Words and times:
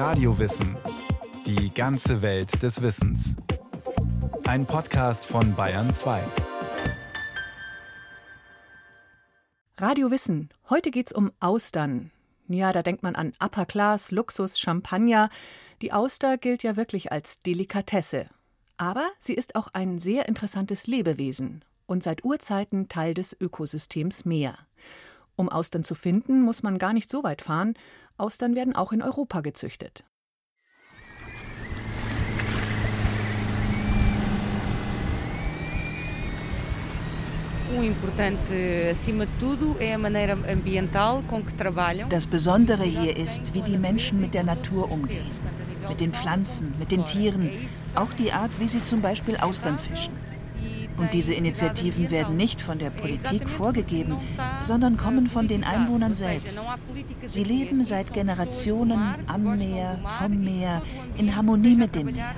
Radiowissen. 0.00 0.78
Die 1.44 1.74
ganze 1.74 2.22
Welt 2.22 2.62
des 2.62 2.80
Wissens. 2.80 3.36
Ein 4.44 4.64
Podcast 4.64 5.26
von 5.26 5.54
Bayern 5.54 5.90
2. 5.90 6.22
Radio 9.76 10.10
Wissen. 10.10 10.48
Heute 10.70 10.90
geht's 10.90 11.12
um 11.12 11.32
Austern. 11.38 12.12
Ja, 12.48 12.72
da 12.72 12.82
denkt 12.82 13.02
man 13.02 13.14
an 13.14 13.34
Upper 13.44 13.66
Class, 13.66 14.10
Luxus, 14.10 14.58
Champagner. 14.58 15.28
Die 15.82 15.92
Auster 15.92 16.38
gilt 16.38 16.62
ja 16.62 16.76
wirklich 16.76 17.12
als 17.12 17.42
Delikatesse. 17.42 18.30
Aber 18.78 19.06
sie 19.18 19.34
ist 19.34 19.54
auch 19.54 19.68
ein 19.74 19.98
sehr 19.98 20.28
interessantes 20.28 20.86
Lebewesen 20.86 21.62
und 21.84 22.02
seit 22.02 22.24
Urzeiten 22.24 22.88
Teil 22.88 23.12
des 23.12 23.36
Ökosystems 23.38 24.24
Meer. 24.24 24.56
Um 25.40 25.48
Austern 25.48 25.84
zu 25.84 25.94
finden, 25.94 26.42
muss 26.42 26.62
man 26.62 26.76
gar 26.76 26.92
nicht 26.92 27.08
so 27.08 27.22
weit 27.22 27.40
fahren. 27.40 27.72
Austern 28.18 28.54
werden 28.54 28.76
auch 28.76 28.92
in 28.92 29.00
Europa 29.00 29.40
gezüchtet. 29.40 30.04
Das 42.10 42.26
Besondere 42.26 42.84
hier 42.84 43.16
ist, 43.16 43.54
wie 43.54 43.62
die 43.62 43.78
Menschen 43.78 44.20
mit 44.20 44.34
der 44.34 44.44
Natur 44.44 44.92
umgehen. 44.92 45.24
Mit 45.88 46.02
den 46.02 46.12
Pflanzen, 46.12 46.74
mit 46.78 46.92
den 46.92 47.06
Tieren, 47.06 47.50
auch 47.94 48.12
die 48.18 48.30
Art, 48.30 48.50
wie 48.58 48.68
sie 48.68 48.84
zum 48.84 49.00
Beispiel 49.00 49.38
Austern 49.38 49.78
fischen. 49.78 50.29
Und 51.00 51.14
diese 51.14 51.32
Initiativen 51.32 52.10
werden 52.10 52.36
nicht 52.36 52.60
von 52.60 52.78
der 52.78 52.90
Politik 52.90 53.48
vorgegeben, 53.48 54.16
sondern 54.60 54.98
kommen 54.98 55.26
von 55.26 55.48
den 55.48 55.64
Einwohnern 55.64 56.14
selbst. 56.14 56.60
Sie 57.24 57.42
leben 57.42 57.82
seit 57.84 58.12
Generationen 58.12 59.14
am 59.26 59.56
Meer, 59.56 59.98
vom 60.18 60.40
Meer, 60.40 60.82
in 61.16 61.34
Harmonie 61.34 61.74
mit 61.74 61.94
dem 61.94 62.06
Meer. 62.12 62.34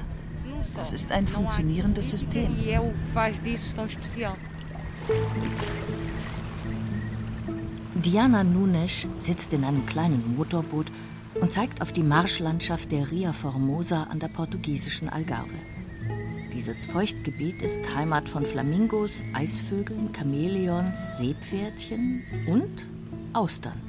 Das 0.76 0.92
ist 0.92 1.10
ein 1.10 1.26
funktionierendes 1.26 2.10
System. 2.10 2.54
Diana 7.94 8.44
Nunes 8.44 9.06
sitzt 9.18 9.52
in 9.52 9.64
einem 9.64 9.86
kleinen 9.86 10.36
Motorboot 10.36 10.86
und 11.40 11.52
zeigt 11.52 11.82
auf 11.82 11.92
die 11.92 12.02
Marschlandschaft 12.02 12.92
der 12.92 13.10
Ria 13.10 13.32
Formosa 13.32 14.04
an 14.04 14.20
der 14.20 14.28
portugiesischen 14.28 15.08
Algarve. 15.08 15.56
Dieses 16.54 16.84
Feuchtgebiet 16.84 17.62
ist 17.62 17.80
Heimat 17.96 18.28
von 18.28 18.44
Flamingos, 18.44 19.24
Eisvögeln, 19.32 20.10
Chamäleons, 20.14 21.16
Seepferdchen 21.16 22.24
und 22.46 22.88
Austern. 23.32 23.80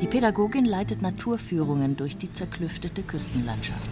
Die 0.00 0.06
Pädagogin 0.06 0.64
leitet 0.64 1.02
Naturführungen 1.02 1.96
durch 1.96 2.16
die 2.16 2.32
zerklüftete 2.32 3.02
Küstenlandschaft. 3.02 3.90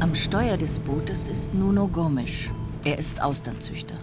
Am 0.00 0.14
Steuer 0.14 0.56
des 0.56 0.78
Bootes 0.78 1.28
ist 1.28 1.52
Nuno 1.52 1.86
Gomes. 1.86 2.50
Er 2.84 2.98
ist 2.98 3.20
Austernzüchter. 3.20 3.94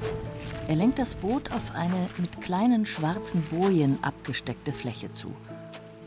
Er 0.68 0.76
lenkt 0.76 1.00
das 1.00 1.16
Boot 1.16 1.52
auf 1.52 1.74
eine 1.76 2.08
mit 2.20 2.40
kleinen 2.40 2.86
schwarzen 2.86 3.42
Bojen 3.42 3.98
abgesteckte 4.04 4.74
Fläche 4.74 5.12
zu. 5.12 5.34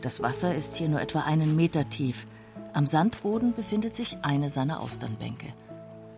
Das 0.01 0.21
Wasser 0.21 0.55
ist 0.55 0.75
hier 0.75 0.87
nur 0.87 1.01
etwa 1.01 1.21
einen 1.21 1.57
Meter 1.57 1.89
tief. 1.89 2.25
Am 2.77 2.85
Sandboden 2.85 3.55
befindet 3.55 3.95
sich 3.95 4.17
eine 4.21 4.51
seiner 4.51 4.81
Austernbänke. 4.81 5.51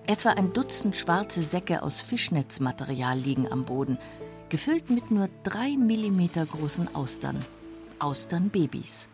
Etwa 0.07 0.31
ein 0.31 0.51
Dutzend 0.51 0.93
schwarze 0.97 1.41
Säcke 1.41 1.81
aus 1.81 2.01
Fischnetzmaterial 2.01 3.17
liegen 3.17 3.49
am 3.49 3.63
Boden, 3.63 3.97
gefüllt 4.49 4.89
mit 4.89 5.09
nur 5.09 5.29
drei 5.43 5.77
Millimeter 5.77 6.45
großen 6.45 6.93
Austern. 6.93 7.37
Austernbabys. 7.99 9.07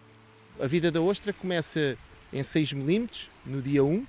A 0.59 0.65
vida 0.65 0.89
da 0.89 1.01
ostra 1.01 1.33
começa 1.33 1.95
em 2.33 2.41
6 2.41 2.73
milímetros 2.73 3.29
no 3.45 3.61
dia 3.61 3.83
1 3.83 4.07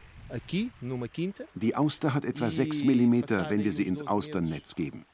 die 1.54 1.76
Auster 1.76 2.14
hat 2.14 2.24
etwa 2.24 2.50
6 2.50 2.84
mm, 2.84 3.14
wenn 3.48 3.64
wir 3.64 3.72
sie 3.72 3.84
ins 3.84 4.06
Austernnetz 4.06 4.74
geben. 4.74 5.04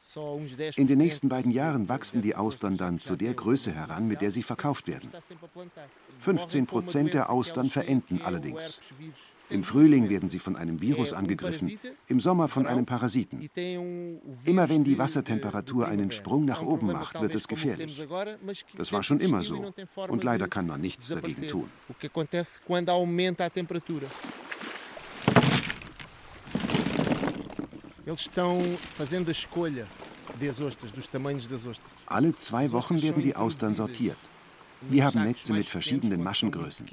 In 0.76 0.86
den 0.86 0.98
nächsten 0.98 1.28
beiden 1.28 1.52
Jahren 1.52 1.88
wachsen 1.88 2.22
die 2.22 2.34
Austern 2.34 2.76
dann 2.76 3.00
zu 3.00 3.16
der 3.16 3.34
Größe 3.34 3.72
heran, 3.72 4.06
mit 4.08 4.20
der 4.20 4.30
sie 4.30 4.42
verkauft 4.42 4.88
werden. 4.88 5.10
15 6.20 6.66
Prozent 6.66 7.14
der 7.14 7.30
Austern 7.30 7.68
verenden 7.68 8.20
allerdings. 8.22 8.80
Im 9.50 9.64
Frühling 9.64 10.08
werden 10.08 10.30
sie 10.30 10.38
von 10.38 10.56
einem 10.56 10.80
Virus 10.80 11.12
angegriffen, 11.12 11.78
im 12.08 12.20
Sommer 12.20 12.48
von 12.48 12.66
einem 12.66 12.86
Parasiten. 12.86 13.50
Immer 14.44 14.68
wenn 14.68 14.82
die 14.82 14.98
Wassertemperatur 14.98 15.88
einen 15.88 16.10
Sprung 16.10 16.46
nach 16.46 16.62
oben 16.62 16.86
macht, 16.86 17.20
wird 17.20 17.34
es 17.34 17.48
gefährlich. 17.48 18.02
Das 18.78 18.92
war 18.92 19.02
schon 19.02 19.20
immer 19.20 19.42
so 19.42 19.72
und 20.08 20.24
leider 20.24 20.48
kann 20.48 20.66
man 20.66 20.80
nichts 20.80 21.08
dagegen 21.08 21.48
tun. 21.48 21.68
Alle 32.06 32.34
zwei 32.34 32.72
Wochen 32.72 33.02
werden 33.02 33.22
die 33.22 33.36
Austern 33.36 33.74
sortiert. 33.74 34.18
Wir 34.80 35.04
haben 35.04 35.22
Netze 35.22 35.52
mit 35.52 35.66
verschiedenen 35.66 36.22
Maschengrößen. 36.22 36.88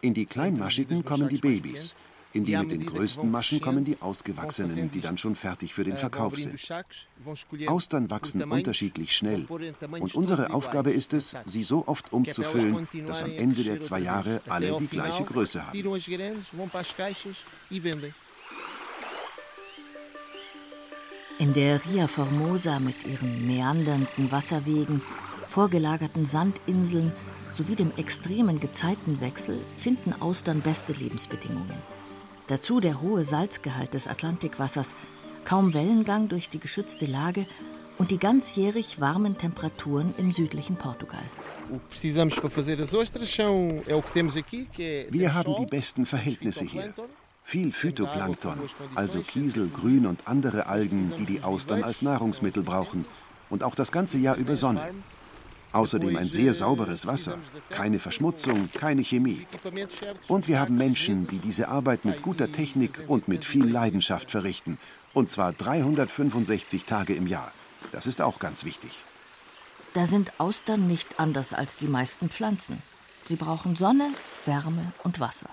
In 0.00 0.14
die 0.14 0.26
kleinmaschigen 0.26 1.04
kommen 1.04 1.28
die 1.28 1.38
Babys. 1.38 1.94
In 2.34 2.44
die 2.46 2.56
mit 2.56 2.70
den 2.72 2.86
größten 2.86 3.30
Maschen 3.30 3.60
kommen 3.60 3.84
die 3.84 4.00
ausgewachsenen, 4.00 4.90
die 4.90 5.00
dann 5.00 5.18
schon 5.18 5.36
fertig 5.36 5.74
für 5.74 5.84
den 5.84 5.98
Verkauf 5.98 6.38
sind. 6.38 6.58
Austern 7.66 8.10
wachsen 8.10 8.42
unterschiedlich 8.42 9.14
schnell. 9.14 9.44
Und 9.44 10.14
unsere 10.14 10.52
Aufgabe 10.52 10.90
ist 10.90 11.12
es, 11.12 11.36
sie 11.44 11.62
so 11.62 11.86
oft 11.86 12.12
umzufüllen, 12.12 12.88
dass 13.06 13.22
am 13.22 13.32
Ende 13.32 13.62
der 13.62 13.80
zwei 13.82 14.00
Jahre 14.00 14.40
alle 14.48 14.76
die 14.80 14.88
gleiche 14.88 15.24
Größe 15.24 15.66
haben. 15.66 15.78
In 21.38 21.54
der 21.54 21.84
Ria 21.86 22.06
Formosa 22.06 22.78
mit 22.78 23.06
ihren 23.06 23.46
meandernden 23.46 24.30
Wasserwegen, 24.30 25.02
vorgelagerten 25.48 26.26
Sandinseln 26.26 27.12
sowie 27.50 27.74
dem 27.74 27.92
extremen 27.96 28.60
Gezeitenwechsel 28.60 29.58
finden 29.76 30.12
Austern 30.20 30.60
beste 30.60 30.92
Lebensbedingungen. 30.92 31.76
Dazu 32.48 32.80
der 32.80 33.00
hohe 33.00 33.24
Salzgehalt 33.24 33.94
des 33.94 34.08
Atlantikwassers, 34.08 34.94
kaum 35.44 35.74
Wellengang 35.74 36.28
durch 36.28 36.48
die 36.48 36.60
geschützte 36.60 37.06
Lage 37.06 37.46
und 37.98 38.10
die 38.10 38.18
ganzjährig 38.18 39.00
warmen 39.00 39.38
Temperaturen 39.38 40.14
im 40.18 40.32
südlichen 40.32 40.76
Portugal. 40.76 41.24
Wir 45.10 45.34
haben 45.34 45.54
die 45.58 45.66
besten 45.66 46.06
Verhältnisse 46.06 46.64
hier. 46.64 46.92
Viel 47.44 47.72
Phytoplankton, 47.72 48.60
also 48.94 49.20
Kiesel, 49.20 49.68
Grün 49.68 50.06
und 50.06 50.26
andere 50.26 50.66
Algen, 50.66 51.12
die 51.18 51.26
die 51.26 51.42
Austern 51.42 51.84
als 51.84 52.02
Nahrungsmittel 52.02 52.62
brauchen. 52.62 53.04
Und 53.50 53.62
auch 53.62 53.74
das 53.74 53.92
ganze 53.92 54.18
Jahr 54.18 54.36
über 54.36 54.56
Sonne. 54.56 54.94
Außerdem 55.72 56.16
ein 56.16 56.28
sehr 56.28 56.52
sauberes 56.52 57.06
Wasser, 57.06 57.38
keine 57.70 57.98
Verschmutzung, 57.98 58.68
keine 58.74 59.02
Chemie. 59.02 59.46
Und 60.28 60.46
wir 60.46 60.60
haben 60.60 60.76
Menschen, 60.76 61.26
die 61.26 61.38
diese 61.38 61.68
Arbeit 61.68 62.04
mit 62.04 62.22
guter 62.22 62.52
Technik 62.52 63.00
und 63.08 63.26
mit 63.26 63.44
viel 63.44 63.64
Leidenschaft 63.64 64.30
verrichten. 64.30 64.78
Und 65.14 65.30
zwar 65.30 65.52
365 65.52 66.84
Tage 66.84 67.14
im 67.14 67.26
Jahr. 67.26 67.52
Das 67.90 68.06
ist 68.06 68.20
auch 68.20 68.38
ganz 68.38 68.64
wichtig. 68.64 69.02
Da 69.94 70.06
sind 70.06 70.32
Austern 70.38 70.86
nicht 70.86 71.18
anders 71.18 71.52
als 71.52 71.76
die 71.76 71.88
meisten 71.88 72.28
Pflanzen. 72.30 72.82
Sie 73.22 73.36
brauchen 73.36 73.76
Sonne, 73.76 74.10
Wärme 74.46 74.92
und 75.04 75.20
Wasser. 75.20 75.50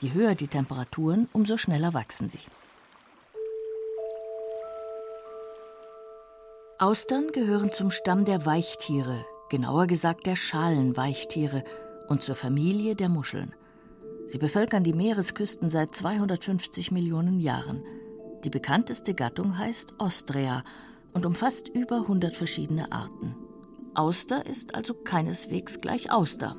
Je 0.00 0.12
höher 0.12 0.34
die 0.34 0.48
Temperaturen, 0.48 1.28
umso 1.32 1.56
schneller 1.56 1.94
wachsen 1.94 2.28
sie. 2.28 2.40
Austern 6.78 7.32
gehören 7.32 7.72
zum 7.72 7.90
Stamm 7.90 8.26
der 8.26 8.44
Weichtiere, 8.44 9.24
genauer 9.48 9.86
gesagt 9.86 10.26
der 10.26 10.36
Schalenweichtiere 10.36 11.64
und 12.08 12.22
zur 12.22 12.36
Familie 12.36 12.94
der 12.94 13.08
Muscheln. 13.08 13.54
Sie 14.26 14.38
bevölkern 14.38 14.84
die 14.84 14.92
Meeresküsten 14.92 15.70
seit 15.70 15.94
250 15.94 16.90
Millionen 16.90 17.40
Jahren. 17.40 17.82
Die 18.44 18.50
bekannteste 18.50 19.14
Gattung 19.14 19.56
heißt 19.56 19.94
Ostrea 19.98 20.64
und 21.14 21.24
umfasst 21.24 21.68
über 21.68 22.00
100 22.00 22.36
verschiedene 22.36 22.92
Arten. 22.92 23.34
Auster 23.94 24.44
ist 24.44 24.74
also 24.74 24.92
keineswegs 24.92 25.80
gleich 25.80 26.12
Auster. 26.12 26.56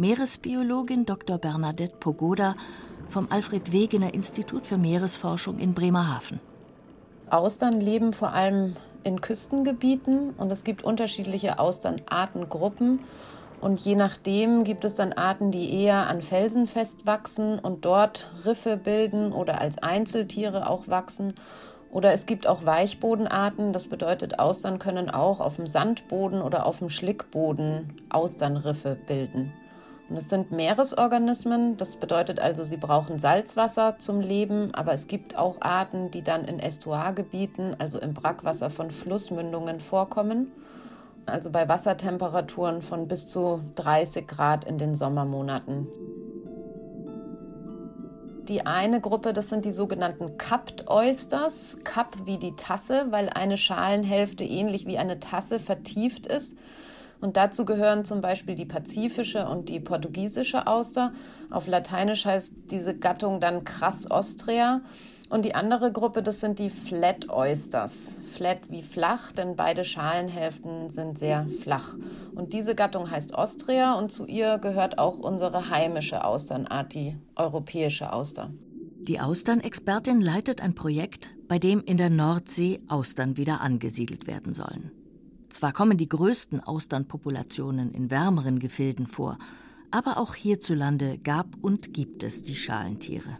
Meeresbiologin 0.00 1.06
Dr. 1.06 1.38
Bernadette 1.38 1.96
Pogoda 1.98 2.54
vom 3.08 3.26
Alfred 3.30 3.72
Wegener 3.72 4.14
Institut 4.14 4.64
für 4.64 4.78
Meeresforschung 4.78 5.58
in 5.58 5.74
Bremerhaven. 5.74 6.38
Austern 7.30 7.80
leben 7.80 8.12
vor 8.12 8.32
allem 8.32 8.76
in 9.02 9.20
Küstengebieten 9.20 10.34
und 10.38 10.52
es 10.52 10.62
gibt 10.62 10.84
unterschiedliche 10.84 11.58
Austernartengruppen. 11.58 13.00
Und 13.60 13.80
je 13.80 13.96
nachdem 13.96 14.62
gibt 14.62 14.84
es 14.84 14.94
dann 14.94 15.12
Arten, 15.14 15.50
die 15.50 15.82
eher 15.82 16.06
an 16.06 16.22
Felsen 16.22 16.68
festwachsen 16.68 17.58
und 17.58 17.84
dort 17.84 18.30
Riffe 18.44 18.76
bilden 18.76 19.32
oder 19.32 19.60
als 19.60 19.78
Einzeltiere 19.78 20.70
auch 20.70 20.86
wachsen. 20.86 21.34
Oder 21.90 22.12
es 22.12 22.24
gibt 22.24 22.46
auch 22.46 22.64
Weichbodenarten, 22.64 23.72
das 23.72 23.88
bedeutet, 23.88 24.38
Austern 24.38 24.78
können 24.78 25.10
auch 25.10 25.40
auf 25.40 25.56
dem 25.56 25.66
Sandboden 25.66 26.40
oder 26.40 26.66
auf 26.66 26.78
dem 26.78 26.88
Schlickboden 26.88 28.00
Austernriffe 28.10 28.96
bilden. 29.08 29.52
Und 30.08 30.16
es 30.16 30.30
sind 30.30 30.52
Meeresorganismen, 30.52 31.76
das 31.76 31.96
bedeutet 31.96 32.40
also, 32.40 32.64
sie 32.64 32.78
brauchen 32.78 33.18
Salzwasser 33.18 33.96
zum 33.98 34.20
Leben, 34.20 34.74
aber 34.74 34.94
es 34.94 35.06
gibt 35.06 35.36
auch 35.36 35.60
Arten, 35.60 36.10
die 36.10 36.22
dann 36.22 36.46
in 36.46 36.60
Estuargebieten, 36.60 37.76
also 37.78 37.98
im 37.98 38.14
Brackwasser 38.14 38.70
von 38.70 38.90
Flussmündungen 38.90 39.80
vorkommen, 39.80 40.50
also 41.26 41.50
bei 41.50 41.68
Wassertemperaturen 41.68 42.80
von 42.80 43.06
bis 43.06 43.28
zu 43.28 43.60
30 43.74 44.26
Grad 44.26 44.64
in 44.64 44.78
den 44.78 44.94
Sommermonaten. 44.94 45.88
Die 48.48 48.64
eine 48.64 49.02
Gruppe, 49.02 49.34
das 49.34 49.50
sind 49.50 49.66
die 49.66 49.72
sogenannten 49.72 50.38
Cupped 50.38 50.88
Oysters. 50.88 51.76
Cup 51.84 52.16
wie 52.24 52.38
die 52.38 52.56
Tasse, 52.56 53.08
weil 53.10 53.28
eine 53.28 53.58
Schalenhälfte 53.58 54.42
ähnlich 54.42 54.86
wie 54.86 54.96
eine 54.96 55.20
Tasse 55.20 55.58
vertieft 55.58 56.26
ist. 56.26 56.56
Und 57.20 57.36
dazu 57.36 57.64
gehören 57.64 58.04
zum 58.04 58.20
Beispiel 58.20 58.54
die 58.54 58.64
pazifische 58.64 59.48
und 59.48 59.68
die 59.68 59.80
portugiesische 59.80 60.66
Auster. 60.66 61.12
Auf 61.50 61.66
Lateinisch 61.66 62.24
heißt 62.24 62.52
diese 62.70 62.96
Gattung 62.96 63.40
dann 63.40 63.64
Crass 63.64 64.10
ostrea. 64.10 64.82
Und 65.30 65.44
die 65.44 65.54
andere 65.54 65.92
Gruppe, 65.92 66.22
das 66.22 66.40
sind 66.40 66.58
die 66.58 66.70
Flat 66.70 67.28
Oysters. 67.28 68.14
Flat 68.32 68.70
wie 68.70 68.82
flach, 68.82 69.32
denn 69.32 69.56
beide 69.56 69.84
Schalenhälften 69.84 70.88
sind 70.88 71.18
sehr 71.18 71.46
flach. 71.62 71.96
Und 72.34 72.54
diese 72.54 72.74
Gattung 72.74 73.10
heißt 73.10 73.34
Ostrea 73.34 73.94
und 73.94 74.10
zu 74.10 74.24
ihr 74.24 74.58
gehört 74.58 74.98
auch 74.98 75.18
unsere 75.18 75.68
heimische 75.68 76.24
Austernart, 76.24 76.94
die 76.94 77.18
europäische 77.36 78.12
Auster. 78.12 78.50
Die 79.00 79.20
Austernexpertin 79.20 80.20
leitet 80.20 80.62
ein 80.62 80.74
Projekt, 80.74 81.30
bei 81.46 81.58
dem 81.58 81.82
in 81.84 81.98
der 81.98 82.10
Nordsee 82.10 82.80
Austern 82.88 83.36
wieder 83.36 83.60
angesiedelt 83.60 84.26
werden 84.26 84.54
sollen. 84.54 84.90
Zwar 85.48 85.72
kommen 85.72 85.96
die 85.96 86.08
größten 86.08 86.62
Austernpopulationen 86.62 87.92
in 87.92 88.10
wärmeren 88.10 88.58
Gefilden 88.58 89.06
vor, 89.06 89.38
aber 89.90 90.18
auch 90.18 90.34
hierzulande 90.34 91.18
gab 91.18 91.46
und 91.62 91.94
gibt 91.94 92.22
es 92.22 92.42
die 92.42 92.54
Schalentiere. 92.54 93.38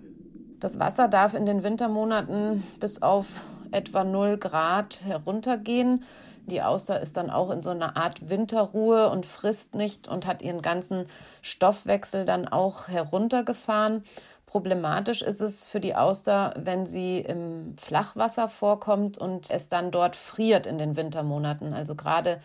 Das 0.61 0.79
Wasser 0.79 1.09
darf 1.09 1.35
in 1.35 1.47
den 1.47 1.63
Wintermonaten 1.63 2.65
bis 2.81 3.03
auf 3.03 3.27
etwa 3.71 4.05
0 4.05 4.39
Grad 4.39 5.05
heruntergehen. 5.05 6.03
Die 6.47 6.63
Auster 6.63 7.01
ist 7.01 7.19
dann 7.19 7.29
auch 7.29 7.51
in 7.51 7.63
so 7.63 7.71
einer 7.71 7.97
Art 7.97 8.31
Winterruhe 8.31 9.11
und 9.11 9.27
frisst 9.27 9.75
nicht 9.75 10.09
und 10.09 10.27
hat 10.27 10.41
ihren 10.41 10.63
ganzen 10.63 11.05
Stoffwechsel 11.43 12.25
dann 12.25 12.49
auch 12.49 12.89
heruntergefahren. 12.89 14.03
Problematisch 14.49 15.21
ist 15.21 15.43
es 15.43 15.67
für 15.67 15.79
die 15.79 15.95
Auster, 15.95 16.55
wenn 16.57 16.87
sie 16.87 17.19
im 17.19 17.77
Flachwasser 17.77 18.49
vorkommt 18.49 19.19
und 19.19 19.51
es 19.51 19.69
dann 19.69 19.91
dort 19.91 20.17
friert 20.17 20.67
in 20.67 20.79
den 20.79 20.97
Wintermonaten. 20.97 21.75
Also 21.75 21.95
gerade 21.95 22.41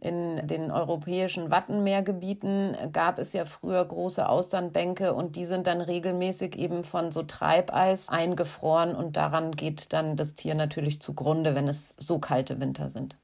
in 0.00 0.44
den 0.48 0.72
europäischen 0.72 1.52
Wattenmeergebieten 1.52 2.76
gab 2.92 3.20
es 3.20 3.32
ja 3.32 3.44
früher 3.44 3.84
große 3.84 4.28
Austernbänke 4.28 5.14
und 5.14 5.36
die 5.36 5.44
sind 5.44 5.68
dann 5.68 5.80
regelmäßig 5.80 6.58
eben 6.58 6.82
von 6.82 7.12
so 7.12 7.22
Treibeis 7.22 8.08
eingefroren 8.08 8.96
und 8.96 9.16
daran 9.16 9.52
geht 9.52 9.92
dann 9.92 10.16
das 10.16 10.34
Tier 10.34 10.56
natürlich 10.56 11.00
zugrunde, 11.00 11.54
wenn 11.54 11.68
es 11.68 11.94
so 11.98 12.18
kalte 12.18 12.58
Winter 12.58 12.88
sind. 12.88 13.16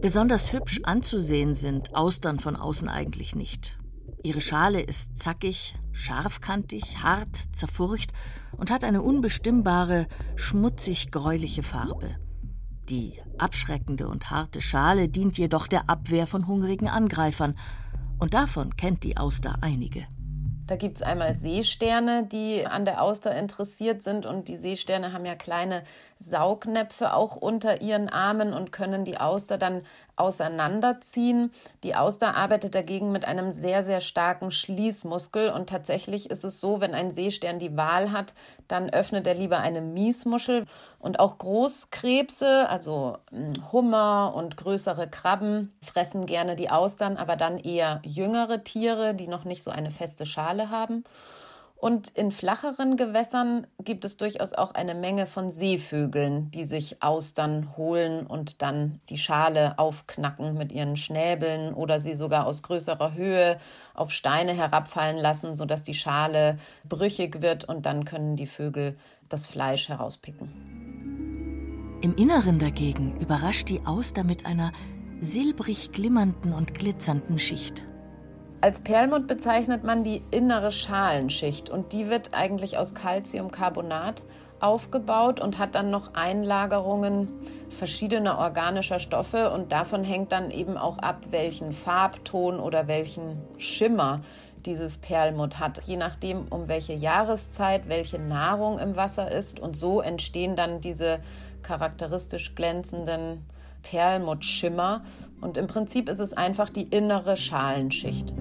Besonders 0.00 0.52
hübsch 0.52 0.80
anzusehen 0.82 1.54
sind 1.54 1.94
Austern 1.94 2.40
von 2.40 2.56
außen 2.56 2.88
eigentlich 2.88 3.36
nicht. 3.36 3.78
Ihre 4.24 4.40
Schale 4.40 4.80
ist 4.80 5.18
zackig, 5.18 5.74
scharfkantig, 5.92 7.02
hart, 7.02 7.36
zerfurcht 7.52 8.10
und 8.56 8.70
hat 8.70 8.82
eine 8.82 9.02
unbestimmbare, 9.02 10.06
schmutzig-gräuliche 10.34 11.62
Farbe. 11.62 12.16
Die 12.88 13.20
abschreckende 13.36 14.08
und 14.08 14.30
harte 14.30 14.62
Schale 14.62 15.10
dient 15.10 15.36
jedoch 15.36 15.66
der 15.66 15.90
Abwehr 15.90 16.26
von 16.26 16.46
hungrigen 16.46 16.88
Angreifern, 16.88 17.54
und 18.18 18.32
davon 18.32 18.76
kennt 18.76 19.02
die 19.02 19.18
Auster 19.18 19.56
einige. 19.60 20.06
Da 20.66 20.76
gibt 20.76 20.96
es 20.96 21.02
einmal 21.02 21.34
Seesterne, 21.36 22.26
die 22.26 22.66
an 22.66 22.86
der 22.86 23.02
Auster 23.02 23.36
interessiert 23.36 24.02
sind. 24.02 24.24
Und 24.24 24.48
die 24.48 24.56
Seesterne 24.56 25.12
haben 25.12 25.26
ja 25.26 25.34
kleine 25.34 25.82
Saugnäpfe 26.18 27.12
auch 27.12 27.36
unter 27.36 27.82
ihren 27.82 28.08
Armen 28.08 28.54
und 28.54 28.72
können 28.72 29.04
die 29.04 29.18
Auster 29.18 29.58
dann 29.58 29.82
auseinanderziehen. 30.16 31.52
Die 31.82 31.94
Auster 31.94 32.34
arbeitet 32.36 32.74
dagegen 32.74 33.12
mit 33.12 33.24
einem 33.24 33.52
sehr, 33.52 33.84
sehr 33.84 34.00
starken 34.00 34.50
Schließmuskel. 34.50 35.50
Und 35.50 35.68
tatsächlich 35.68 36.30
ist 36.30 36.44
es 36.44 36.60
so, 36.60 36.80
wenn 36.80 36.94
ein 36.94 37.10
Seestern 37.10 37.58
die 37.58 37.76
Wahl 37.76 38.12
hat, 38.12 38.34
dann 38.68 38.90
öffnet 38.90 39.26
er 39.26 39.34
lieber 39.34 39.58
eine 39.58 39.80
Miesmuschel. 39.80 40.66
Und 40.98 41.18
auch 41.18 41.38
Großkrebse, 41.38 42.68
also 42.68 43.18
hm, 43.30 43.72
Hummer 43.72 44.32
und 44.34 44.56
größere 44.56 45.08
Krabben, 45.08 45.72
fressen 45.82 46.26
gerne 46.26 46.56
die 46.56 46.70
Austern, 46.70 47.16
aber 47.16 47.36
dann 47.36 47.58
eher 47.58 48.00
jüngere 48.04 48.64
Tiere, 48.64 49.14
die 49.14 49.28
noch 49.28 49.44
nicht 49.44 49.62
so 49.62 49.70
eine 49.70 49.90
feste 49.90 50.26
Schale 50.26 50.70
haben. 50.70 51.04
Und 51.84 52.08
in 52.16 52.30
flacheren 52.30 52.96
Gewässern 52.96 53.66
gibt 53.78 54.06
es 54.06 54.16
durchaus 54.16 54.54
auch 54.54 54.72
eine 54.72 54.94
Menge 54.94 55.26
von 55.26 55.50
Seevögeln, 55.50 56.50
die 56.50 56.64
sich 56.64 57.02
Austern 57.02 57.76
holen 57.76 58.26
und 58.26 58.62
dann 58.62 59.02
die 59.10 59.18
Schale 59.18 59.78
aufknacken 59.78 60.54
mit 60.54 60.72
ihren 60.72 60.96
Schnäbeln 60.96 61.74
oder 61.74 62.00
sie 62.00 62.14
sogar 62.14 62.46
aus 62.46 62.62
größerer 62.62 63.12
Höhe 63.12 63.58
auf 63.92 64.12
Steine 64.12 64.54
herabfallen 64.54 65.18
lassen, 65.18 65.56
sodass 65.56 65.84
die 65.84 65.92
Schale 65.92 66.58
brüchig 66.88 67.42
wird 67.42 67.64
und 67.64 67.84
dann 67.84 68.06
können 68.06 68.36
die 68.36 68.46
Vögel 68.46 68.96
das 69.28 69.46
Fleisch 69.46 69.90
herauspicken. 69.90 71.98
Im 72.00 72.16
Inneren 72.16 72.58
dagegen 72.58 73.20
überrascht 73.20 73.68
die 73.68 73.84
Auster 73.84 74.24
mit 74.24 74.46
einer 74.46 74.72
silbrig 75.20 75.92
glimmernden 75.92 76.54
und 76.54 76.72
glitzernden 76.72 77.38
Schicht. 77.38 77.84
Als 78.64 78.80
Perlmutt 78.80 79.26
bezeichnet 79.26 79.84
man 79.84 80.04
die 80.04 80.22
innere 80.30 80.72
Schalenschicht 80.72 81.68
und 81.68 81.92
die 81.92 82.08
wird 82.08 82.32
eigentlich 82.32 82.78
aus 82.78 82.94
Calciumcarbonat 82.94 84.22
aufgebaut 84.58 85.38
und 85.38 85.58
hat 85.58 85.74
dann 85.74 85.90
noch 85.90 86.14
Einlagerungen 86.14 87.28
verschiedener 87.68 88.38
organischer 88.38 89.00
Stoffe 89.00 89.50
und 89.50 89.70
davon 89.70 90.02
hängt 90.02 90.32
dann 90.32 90.50
eben 90.50 90.78
auch 90.78 90.96
ab, 90.96 91.18
welchen 91.28 91.74
Farbton 91.74 92.58
oder 92.58 92.88
welchen 92.88 93.36
Schimmer 93.58 94.22
dieses 94.64 94.96
Perlmutt 94.96 95.60
hat, 95.60 95.82
je 95.84 95.98
nachdem, 95.98 96.46
um 96.48 96.66
welche 96.66 96.94
Jahreszeit, 96.94 97.90
welche 97.90 98.18
Nahrung 98.18 98.78
im 98.78 98.96
Wasser 98.96 99.30
ist. 99.30 99.60
Und 99.60 99.76
so 99.76 100.00
entstehen 100.00 100.56
dann 100.56 100.80
diese 100.80 101.18
charakteristisch 101.62 102.54
glänzenden 102.54 103.44
Perlmuttschimmer. 103.82 105.02
Und 105.42 105.58
im 105.58 105.66
Prinzip 105.66 106.08
ist 106.08 106.20
es 106.20 106.32
einfach 106.32 106.70
die 106.70 106.84
innere 106.84 107.36
Schalenschicht. 107.36 108.32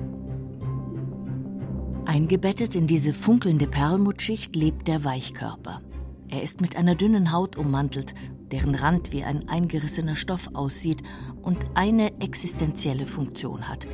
Eingebettet 2.06 2.76
in 2.76 2.86
diese 2.86 3.14
funkelnde 3.14 3.66
Perlmuttschicht 3.66 4.56
lebt 4.56 4.88
der 4.88 5.06
Weichkörper. 5.06 5.82
Er 6.28 6.44
ist 6.44 6.60
mit 6.60 6.76
einer 6.76 6.96
dünnen 6.96 7.32
Haut 7.32 7.58
ummantelt, 7.58 8.14
deren 8.52 8.76
Rand 8.76 9.14
wie 9.14 9.24
ein 9.24 9.48
eingerissener 9.48 10.16
Stoff 10.16 10.50
aussieht 10.54 11.02
und 11.42 11.66
eine 11.76 12.20
existenzielle 12.20 13.06
Funktion 13.06 13.70
hat. 13.70 13.88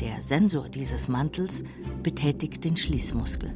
Der 0.00 0.22
Sensor 0.22 0.68
dieses 0.68 1.08
Mantels 1.08 1.62
betätigt 2.02 2.64
den 2.64 2.76
Schließmuskel. 2.76 3.54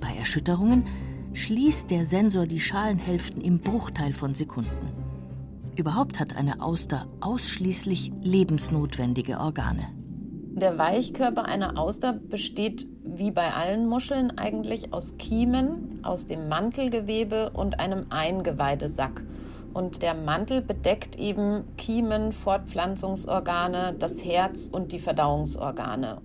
Bei 0.00 0.14
Erschütterungen 0.14 0.84
schließt 1.32 1.90
der 1.90 2.04
Sensor 2.04 2.46
die 2.46 2.60
Schalenhälften 2.60 3.40
im 3.40 3.58
Bruchteil 3.58 4.12
von 4.12 4.34
Sekunden. 4.34 4.92
Überhaupt 5.76 6.20
hat 6.20 6.36
eine 6.36 6.60
Auster 6.60 7.08
ausschließlich 7.20 8.12
lebensnotwendige 8.22 9.40
Organe. 9.40 10.03
Der 10.56 10.78
Weichkörper 10.78 11.46
einer 11.46 11.76
Auster 11.76 12.12
besteht 12.12 12.86
wie 13.02 13.32
bei 13.32 13.52
allen 13.52 13.88
Muscheln 13.88 14.38
eigentlich 14.38 14.92
aus 14.92 15.16
Kiemen, 15.18 15.98
aus 16.04 16.26
dem 16.26 16.48
Mantelgewebe 16.48 17.50
und 17.50 17.80
einem 17.80 18.06
Eingeweidesack. 18.10 19.20
Und 19.72 20.02
der 20.02 20.14
Mantel 20.14 20.62
bedeckt 20.62 21.16
eben 21.16 21.64
Kiemen, 21.76 22.30
Fortpflanzungsorgane, 22.30 23.96
das 23.98 24.24
Herz 24.24 24.68
und 24.70 24.92
die 24.92 25.00
Verdauungsorgane. 25.00 26.20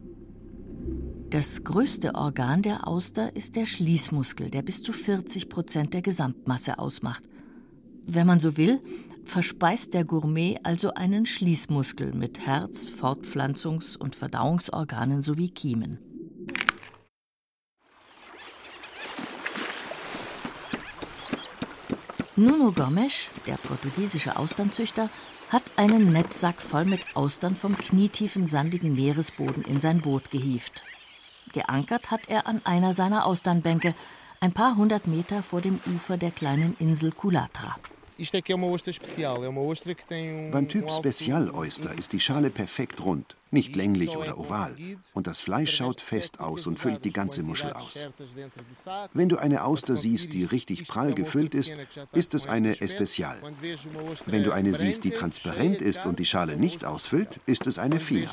Das 1.31 1.63
größte 1.63 2.13
Organ 2.13 2.61
der 2.61 2.87
Auster 2.87 3.35
ist 3.35 3.55
der 3.55 3.65
Schließmuskel, 3.65 4.51
der 4.51 4.61
bis 4.61 4.83
zu 4.83 4.93
40 4.93 5.49
Prozent 5.49 5.95
der 5.95 6.03
Gesamtmasse 6.03 6.77
ausmacht. 6.77 7.23
Wenn 8.05 8.27
man 8.27 8.39
so 8.39 8.57
will, 8.57 8.79
verspeist 9.25 9.93
der 9.93 10.05
Gourmet 10.05 10.59
also 10.63 10.93
einen 10.93 11.25
Schließmuskel 11.25 12.13
mit 12.13 12.45
Herz, 12.45 12.89
Fortpflanzungs- 12.89 13.97
und 13.97 14.15
Verdauungsorganen 14.15 15.21
sowie 15.21 15.49
Kiemen. 15.49 15.99
Nuno 22.35 22.71
Gomes, 22.71 23.29
der 23.47 23.57
portugiesische 23.57 24.37
Austernzüchter, 24.37 25.09
hat 25.49 25.63
einen 25.75 26.13
Netzsack 26.13 26.61
voll 26.61 26.85
mit 26.85 27.15
Austern 27.15 27.55
vom 27.55 27.77
knietiefen 27.77 28.47
sandigen 28.47 28.95
Meeresboden 28.95 29.63
in 29.63 29.79
sein 29.79 29.99
Boot 29.99 30.31
gehievt. 30.31 30.85
Geankert 31.51 32.11
hat 32.11 32.29
er 32.29 32.47
an 32.47 32.61
einer 32.63 32.93
seiner 32.93 33.25
Austernbänke, 33.25 33.93
ein 34.39 34.53
paar 34.53 34.77
hundert 34.77 35.05
Meter 35.05 35.43
vor 35.43 35.59
dem 35.59 35.79
Ufer 35.93 36.17
der 36.17 36.31
kleinen 36.31 36.77
Insel 36.79 37.11
Kulatra. 37.11 37.75
Beim 40.51 40.67
Typ 40.67 40.91
Special 40.91 41.51
Oyster 41.51 41.97
ist 41.97 42.11
die 42.11 42.19
Schale 42.19 42.49
perfekt 42.49 43.05
rund, 43.05 43.37
nicht 43.49 43.77
länglich 43.77 44.17
oder 44.17 44.37
oval. 44.37 44.75
Und 45.13 45.25
das 45.27 45.39
Fleisch 45.39 45.77
schaut 45.77 46.01
fest 46.01 46.41
aus 46.41 46.67
und 46.67 46.79
füllt 46.79 47.05
die 47.05 47.13
ganze 47.13 47.43
Muschel 47.43 47.71
aus. 47.71 48.09
Wenn 49.13 49.29
du 49.29 49.37
eine 49.37 49.63
Auster 49.63 49.95
siehst, 49.95 50.33
die 50.33 50.43
richtig 50.43 50.87
prall 50.87 51.13
gefüllt 51.13 51.55
ist, 51.55 51.73
ist 52.11 52.33
es 52.33 52.47
eine 52.47 52.81
Especial. 52.81 53.37
Wenn 54.25 54.43
du 54.43 54.51
eine 54.51 54.73
siehst, 54.73 55.05
die 55.05 55.11
transparent 55.11 55.81
ist 55.81 56.05
und 56.05 56.19
die 56.19 56.25
Schale 56.25 56.57
nicht 56.57 56.83
ausfüllt, 56.83 57.39
ist 57.45 57.67
es 57.67 57.79
eine 57.79 58.01
Fina. 58.01 58.31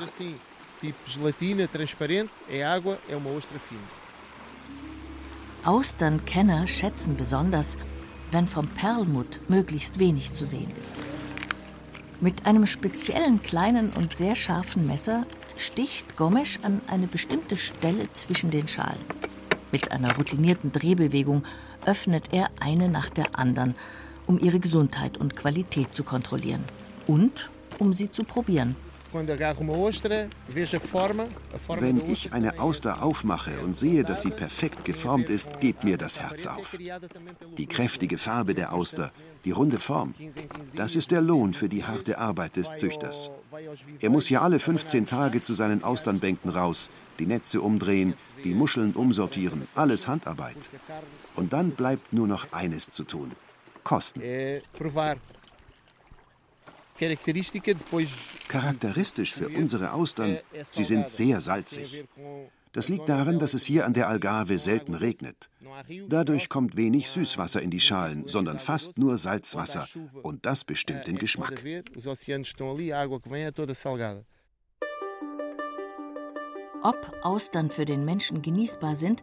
Austernkenner 5.64 6.66
schätzen 6.66 7.16
besonders, 7.16 7.76
wenn 8.32 8.46
vom 8.46 8.68
Perlmutt 8.68 9.40
möglichst 9.48 9.98
wenig 9.98 10.32
zu 10.32 10.46
sehen 10.46 10.72
ist. 10.78 11.02
Mit 12.20 12.46
einem 12.46 12.66
speziellen 12.66 13.42
kleinen 13.42 13.92
und 13.92 14.14
sehr 14.14 14.36
scharfen 14.36 14.86
Messer 14.86 15.26
sticht 15.56 16.16
Gomes 16.16 16.58
an 16.62 16.80
eine 16.86 17.06
bestimmte 17.06 17.56
Stelle 17.56 18.12
zwischen 18.12 18.50
den 18.50 18.68
Schalen. 18.68 19.04
Mit 19.72 19.92
einer 19.92 20.16
routinierten 20.16 20.72
Drehbewegung 20.72 21.44
öffnet 21.84 22.32
er 22.32 22.50
eine 22.60 22.88
nach 22.88 23.10
der 23.10 23.38
anderen, 23.38 23.74
um 24.26 24.38
ihre 24.38 24.60
Gesundheit 24.60 25.18
und 25.18 25.36
Qualität 25.36 25.94
zu 25.94 26.04
kontrollieren 26.04 26.64
und 27.06 27.50
um 27.78 27.92
sie 27.92 28.10
zu 28.10 28.24
probieren. 28.24 28.76
Wenn 31.68 32.10
ich 32.10 32.32
eine 32.32 32.58
Auster 32.58 33.02
aufmache 33.02 33.60
und 33.64 33.76
sehe, 33.76 34.04
dass 34.04 34.22
sie 34.22 34.30
perfekt 34.30 34.84
geformt 34.84 35.30
ist, 35.30 35.60
geht 35.60 35.84
mir 35.84 35.98
das 35.98 36.20
Herz 36.20 36.46
auf. 36.46 36.76
Die 37.56 37.66
kräftige 37.66 38.18
Farbe 38.18 38.54
der 38.54 38.72
Auster, 38.72 39.12
die 39.44 39.52
runde 39.52 39.78
Form, 39.78 40.14
das 40.74 40.96
ist 40.96 41.10
der 41.10 41.20
Lohn 41.20 41.54
für 41.54 41.68
die 41.68 41.84
harte 41.84 42.18
Arbeit 42.18 42.56
des 42.56 42.74
Züchters. 42.74 43.30
Er 44.00 44.10
muss 44.10 44.28
ja 44.28 44.42
alle 44.42 44.58
15 44.58 45.06
Tage 45.06 45.40
zu 45.40 45.54
seinen 45.54 45.84
Austernbänken 45.84 46.50
raus, 46.50 46.90
die 47.18 47.26
Netze 47.26 47.60
umdrehen, 47.60 48.14
die 48.44 48.54
Muscheln 48.54 48.92
umsortieren, 48.94 49.68
alles 49.74 50.08
Handarbeit. 50.08 50.68
Und 51.34 51.52
dann 51.52 51.70
bleibt 51.70 52.12
nur 52.12 52.26
noch 52.26 52.52
eines 52.52 52.90
zu 52.90 53.04
tun: 53.04 53.32
Kosten. 53.84 54.20
Charakteristisch 58.48 59.34
für 59.34 59.48
unsere 59.48 59.92
Austern, 59.92 60.38
sie 60.70 60.84
sind 60.84 61.08
sehr 61.08 61.40
salzig. 61.40 62.04
Das 62.72 62.90
liegt 62.90 63.08
daran, 63.08 63.38
dass 63.38 63.54
es 63.54 63.64
hier 63.64 63.86
an 63.86 63.94
der 63.94 64.06
Algarve 64.06 64.58
selten 64.58 64.92
regnet. 64.92 65.48
Dadurch 66.08 66.50
kommt 66.50 66.76
wenig 66.76 67.08
Süßwasser 67.08 67.62
in 67.62 67.70
die 67.70 67.80
Schalen, 67.80 68.28
sondern 68.28 68.58
fast 68.58 68.98
nur 68.98 69.16
Salzwasser. 69.16 69.88
Und 70.22 70.44
das 70.44 70.64
bestimmt 70.64 71.06
den 71.06 71.16
Geschmack. 71.16 71.62
Ob 76.82 77.12
Austern 77.22 77.70
für 77.70 77.84
den 77.86 78.04
Menschen 78.04 78.42
genießbar 78.42 78.96
sind, 78.96 79.22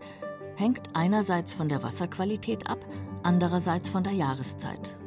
hängt 0.56 0.90
einerseits 0.94 1.54
von 1.54 1.70
der 1.70 1.84
Wasserqualität 1.84 2.68
ab, 2.68 2.84
andererseits 3.22 3.90
von 3.90 4.04
der 4.04 4.14
Jahreszeit. 4.14 4.98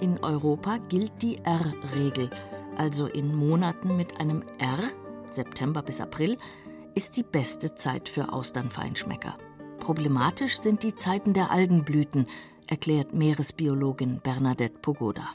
In 0.00 0.22
Europa 0.22 0.78
gilt 0.88 1.22
die 1.22 1.38
R-Regel, 1.44 2.28
also 2.76 3.06
in 3.06 3.34
Monaten 3.34 3.96
mit 3.96 4.20
einem 4.20 4.42
R, 4.58 4.90
September 5.28 5.82
bis 5.82 6.00
April, 6.00 6.36
ist 6.94 7.16
die 7.16 7.22
beste 7.22 7.74
Zeit 7.74 8.08
für 8.08 8.32
Austernfeinschmecker. 8.32 9.36
Problematisch 9.78 10.58
sind 10.58 10.82
die 10.82 10.94
Zeiten 10.94 11.32
der 11.32 11.50
Algenblüten, 11.50 12.26
erklärt 12.66 13.14
Meeresbiologin 13.14 14.20
Bernadette 14.20 14.78
Pogoda. 14.78 15.30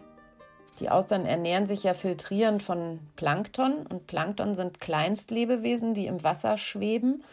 Die 0.80 0.90
Austern 0.90 1.26
ernähren 1.26 1.68
sich 1.68 1.84
ja 1.84 1.94
filtrierend 1.94 2.64
von 2.64 3.00
Plankton 3.16 3.86
und 3.88 4.08
Plankton 4.08 4.56
sind 4.56 4.80
Kleinstlebewesen, 4.80 5.94
die 5.94 6.08
im 6.08 6.24
Wasser 6.24 6.58
schweben 6.58 7.24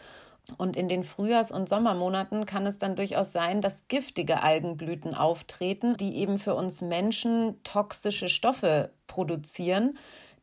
und 0.57 0.77
in 0.77 0.87
den 0.87 1.03
Frühjahrs- 1.03 1.51
und 1.51 1.67
Sommermonaten 1.67 2.45
kann 2.45 2.65
es 2.65 2.77
dann 2.77 2.95
durchaus 2.95 3.31
sein, 3.31 3.61
dass 3.61 3.87
giftige 3.87 4.41
Algenblüten 4.41 5.13
auftreten, 5.13 5.97
die 5.97 6.15
eben 6.17 6.39
für 6.39 6.55
uns 6.55 6.81
Menschen 6.81 7.61
toxische 7.63 8.29
Stoffe 8.29 8.91
produzieren, 9.07 9.97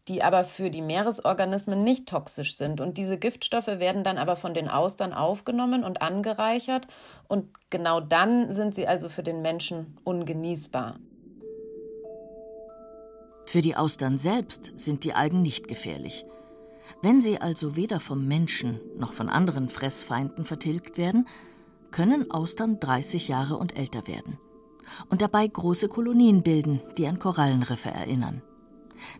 die 0.09 0.23
aber 0.23 0.45
für 0.45 0.71
die 0.71 0.83
Meeresorganismen 0.83 1.83
nicht 1.83 2.07
toxisch 2.07 2.57
sind. 2.57 2.81
Und 2.81 2.99
diese 2.99 3.17
Giftstoffe 3.17 3.67
werden 3.67 4.05
dann 4.05 4.19
aber 4.19 4.37
von 4.37 4.53
den 4.53 4.69
Austern 4.69 5.15
aufgenommen 5.15 5.83
und 5.83 6.03
angereichert. 6.03 6.87
Und 7.27 7.49
genau 7.71 8.01
dann 8.01 8.53
sind 8.53 8.75
sie 8.75 8.87
also 8.87 9.09
für 9.09 9.23
den 9.23 9.41
Menschen 9.41 9.97
ungenießbar. 10.05 10.97
Für 13.47 13.63
die 13.63 13.77
Austern 13.77 14.19
selbst 14.19 14.73
sind 14.77 15.05
die 15.05 15.15
Algen 15.15 15.41
nicht 15.41 15.69
gefährlich. 15.69 16.27
Wenn 17.03 17.21
sie 17.21 17.41
also 17.41 17.77
weder 17.77 18.01
vom 18.01 18.27
Menschen 18.27 18.81
noch 18.99 19.13
von 19.13 19.29
anderen 19.29 19.69
Fressfeinden 19.69 20.45
vertilgt 20.45 20.99
werden, 20.99 21.27
können 21.91 22.31
Austern 22.31 22.81
30 22.81 23.29
Jahre 23.29 23.57
und 23.57 23.77
älter 23.77 24.07
werden 24.07 24.39
und 25.09 25.23
dabei 25.23 25.47
große 25.47 25.89
Kolonien 25.89 26.43
bilden, 26.43 26.81
die 26.97 27.07
an 27.07 27.19
Korallenriffe 27.19 27.91
erinnern. 27.91 28.43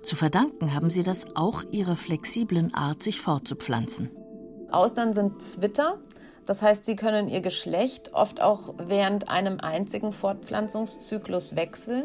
Zu 0.03 0.17
verdanken 0.17 0.75
haben 0.75 0.91
sie 0.91 1.03
das 1.03 1.37
auch 1.37 1.65
ihrer 1.71 1.97
flexiblen 1.97 2.75
Art, 2.75 3.03
sich 3.03 3.21
fortzupflanzen. 3.21 4.11
Austern 4.71 5.13
sind 5.15 5.43
Zwitter, 5.43 5.99
das 6.47 6.63
heißt, 6.63 6.85
sie 6.85 6.97
können 6.97 7.29
ihr 7.29 7.41
Geschlecht 7.41 8.13
oft 8.13 8.41
auch 8.41 8.75
während 8.79 9.29
einem 9.29 9.61
einzigen 9.61 10.13
Fortpflanzungszyklus 10.13 11.57
wechseln. 11.57 12.05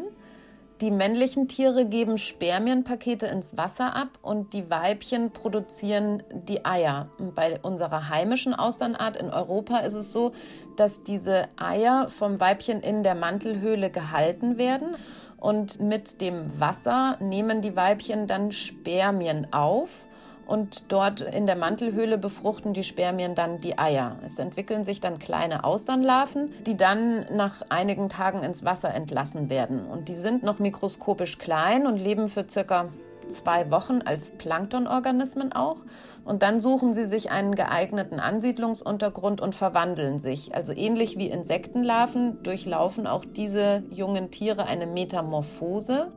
Die 0.80 0.90
männlichen 0.90 1.46
Tiere 1.46 1.84
geben 1.84 2.16
Spermienpakete 2.16 3.26
ins 3.26 3.54
Wasser 3.58 3.94
ab 3.94 4.18
und 4.22 4.54
die 4.54 4.70
Weibchen 4.70 5.30
produzieren 5.30 6.22
die 6.32 6.64
Eier. 6.64 7.10
bei 7.34 7.60
unserer 7.60 8.08
heimischen 8.08 8.54
Austernart 8.54 9.18
in 9.18 9.28
Europa 9.28 9.80
ist 9.80 9.92
es 9.92 10.10
so, 10.10 10.32
dass 10.76 11.02
diese 11.02 11.48
Eier 11.56 12.08
vom 12.08 12.40
Weibchen 12.40 12.80
in 12.80 13.02
der 13.02 13.14
Mantelhöhle 13.14 13.90
gehalten 13.90 14.56
werden 14.56 14.96
und 15.36 15.80
mit 15.80 16.22
dem 16.22 16.58
Wasser 16.58 17.18
nehmen 17.20 17.60
die 17.60 17.76
Weibchen 17.76 18.26
dann 18.26 18.50
Spermien 18.50 19.52
auf 19.52 20.06
und 20.50 20.82
dort 20.88 21.20
in 21.20 21.46
der 21.46 21.54
Mantelhöhle 21.54 22.18
befruchten 22.18 22.72
die 22.72 22.82
Spermien 22.82 23.36
dann 23.36 23.60
die 23.60 23.78
Eier. 23.78 24.16
Es 24.26 24.38
entwickeln 24.38 24.84
sich 24.84 25.00
dann 25.00 25.20
kleine 25.20 25.62
Austernlarven, 25.62 26.52
die 26.66 26.76
dann 26.76 27.24
nach 27.32 27.62
einigen 27.68 28.08
Tagen 28.08 28.42
ins 28.42 28.64
Wasser 28.64 28.92
entlassen 28.92 29.48
werden. 29.48 29.86
Und 29.86 30.08
die 30.08 30.16
sind 30.16 30.42
noch 30.42 30.58
mikroskopisch 30.58 31.38
klein 31.38 31.86
und 31.86 31.98
leben 31.98 32.28
für 32.28 32.44
circa 32.50 32.88
zwei 33.28 33.70
Wochen 33.70 34.00
als 34.04 34.30
Planktonorganismen 34.30 35.52
auch. 35.52 35.84
Und 36.24 36.42
dann 36.42 36.60
suchen 36.60 36.94
sie 36.94 37.04
sich 37.04 37.30
einen 37.30 37.54
geeigneten 37.54 38.18
Ansiedlungsuntergrund 38.18 39.40
und 39.40 39.54
verwandeln 39.54 40.18
sich. 40.18 40.52
Also 40.54 40.72
ähnlich 40.72 41.16
wie 41.16 41.28
Insektenlarven 41.28 42.42
durchlaufen 42.42 43.06
auch 43.06 43.24
diese 43.24 43.84
jungen 43.90 44.32
Tiere 44.32 44.64
eine 44.64 44.86
Metamorphose. 44.86 46.10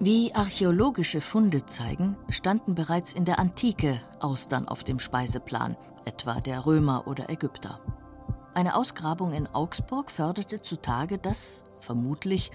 Wie 0.00 0.32
archäologische 0.32 1.20
Funde 1.20 1.66
zeigen, 1.66 2.16
standen 2.28 2.76
bereits 2.76 3.12
in 3.12 3.24
der 3.24 3.40
Antike 3.40 4.00
Austern 4.20 4.68
auf 4.68 4.84
dem 4.84 5.00
Speiseplan, 5.00 5.76
etwa 6.04 6.40
der 6.40 6.66
Römer 6.66 7.08
oder 7.08 7.28
Ägypter. 7.30 7.80
Eine 8.54 8.76
Ausgrabung 8.76 9.32
in 9.32 9.48
Augsburg 9.48 10.12
förderte 10.12 10.62
zutage, 10.62 11.18
dass, 11.18 11.64
vermutlich, 11.80 12.52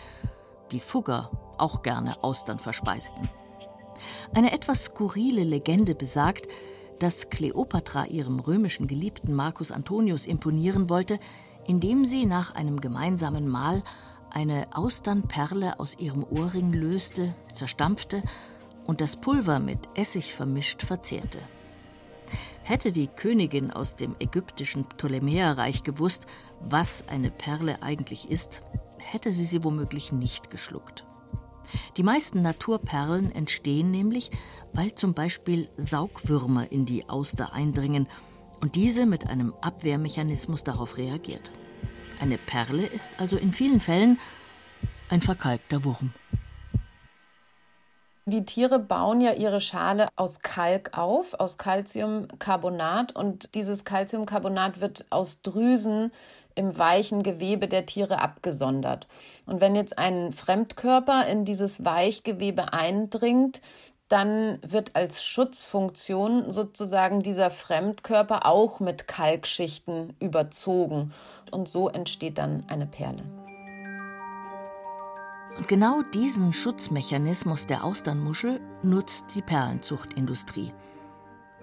die 0.71 0.79
Fugger 0.79 1.31
auch 1.57 1.81
gerne 1.81 2.23
Austern 2.23 2.59
verspeisten. 2.59 3.27
Eine 4.33 4.53
etwas 4.53 4.85
skurrile 4.85 5.43
Legende 5.43 5.95
besagt, 5.95 6.47
dass 6.99 7.29
Kleopatra 7.29 8.05
ihrem 8.05 8.39
römischen 8.39 8.87
Geliebten 8.87 9.33
Marcus 9.33 9.73
Antonius 9.73 10.27
imponieren 10.27 10.87
wollte, 10.87 11.19
indem 11.67 12.05
sie 12.05 12.25
nach 12.25 12.55
einem 12.55 12.79
gemeinsamen 12.79 13.49
Mahl 13.49 13.83
eine 14.33 14.67
Austernperle 14.73 15.79
aus 15.79 15.97
ihrem 15.97 16.23
Ohrring 16.23 16.73
löste, 16.73 17.35
zerstampfte 17.53 18.23
und 18.85 18.99
das 18.99 19.15
Pulver 19.15 19.59
mit 19.59 19.79
Essig 19.95 20.33
vermischt 20.33 20.81
verzehrte. 20.81 21.39
Hätte 22.63 22.91
die 22.91 23.07
Königin 23.07 23.71
aus 23.71 23.95
dem 23.95 24.15
ägyptischen 24.19 24.85
Ptolemäerreich 24.85 25.83
gewusst, 25.83 26.25
was 26.59 27.05
eine 27.07 27.29
Perle 27.29 27.81
eigentlich 27.83 28.29
ist, 28.29 28.61
hätte 28.97 29.31
sie 29.31 29.45
sie 29.45 29.63
womöglich 29.63 30.11
nicht 30.11 30.49
geschluckt. 30.49 31.05
Die 31.97 32.03
meisten 32.03 32.41
Naturperlen 32.41 33.31
entstehen 33.31 33.91
nämlich, 33.91 34.31
weil 34.73 34.95
zum 34.95 35.13
Beispiel 35.13 35.69
Saugwürmer 35.77 36.71
in 36.71 36.85
die 36.85 37.09
Auster 37.09 37.53
eindringen 37.53 38.07
und 38.61 38.75
diese 38.75 39.05
mit 39.05 39.27
einem 39.27 39.53
Abwehrmechanismus 39.61 40.63
darauf 40.63 40.97
reagiert. 40.97 41.51
Eine 42.19 42.37
Perle 42.37 42.85
ist 42.85 43.11
also 43.19 43.37
in 43.37 43.51
vielen 43.51 43.79
Fällen 43.79 44.19
ein 45.09 45.21
verkalkter 45.21 45.83
Wurm. 45.83 46.11
Die 48.25 48.45
Tiere 48.45 48.79
bauen 48.79 49.19
ja 49.19 49.33
ihre 49.33 49.59
Schale 49.59 50.07
aus 50.15 50.39
Kalk 50.39 50.97
auf, 50.97 51.33
aus 51.33 51.57
Calciumcarbonat 51.57 53.13
und 53.13 53.53
dieses 53.53 53.83
Calciumcarbonat 53.83 54.79
wird 54.79 55.05
aus 55.09 55.41
Drüsen 55.41 56.13
im 56.55 56.77
weichen 56.77 57.23
Gewebe 57.23 57.67
der 57.67 57.85
Tiere 57.85 58.19
abgesondert. 58.19 59.07
Und 59.45 59.59
wenn 59.59 59.75
jetzt 59.75 59.97
ein 59.97 60.31
Fremdkörper 60.31 61.27
in 61.27 61.43
dieses 61.43 61.83
Weichgewebe 61.83 62.71
eindringt, 62.71 63.59
dann 64.13 64.59
wird 64.61 64.95
als 64.95 65.23
Schutzfunktion 65.23 66.51
sozusagen 66.51 67.23
dieser 67.23 67.49
Fremdkörper 67.49 68.45
auch 68.45 68.79
mit 68.79 69.07
Kalkschichten 69.07 70.15
überzogen. 70.19 71.11
Und 71.49 71.67
so 71.67 71.89
entsteht 71.89 72.37
dann 72.37 72.63
eine 72.67 72.85
Perle. 72.85 73.23
Und 75.57 75.67
genau 75.67 76.03
diesen 76.13 76.53
Schutzmechanismus 76.53 77.65
der 77.65 77.83
Austernmuschel 77.83 78.59
nutzt 78.83 79.25
die 79.33 79.41
Perlenzuchtindustrie. 79.41 80.73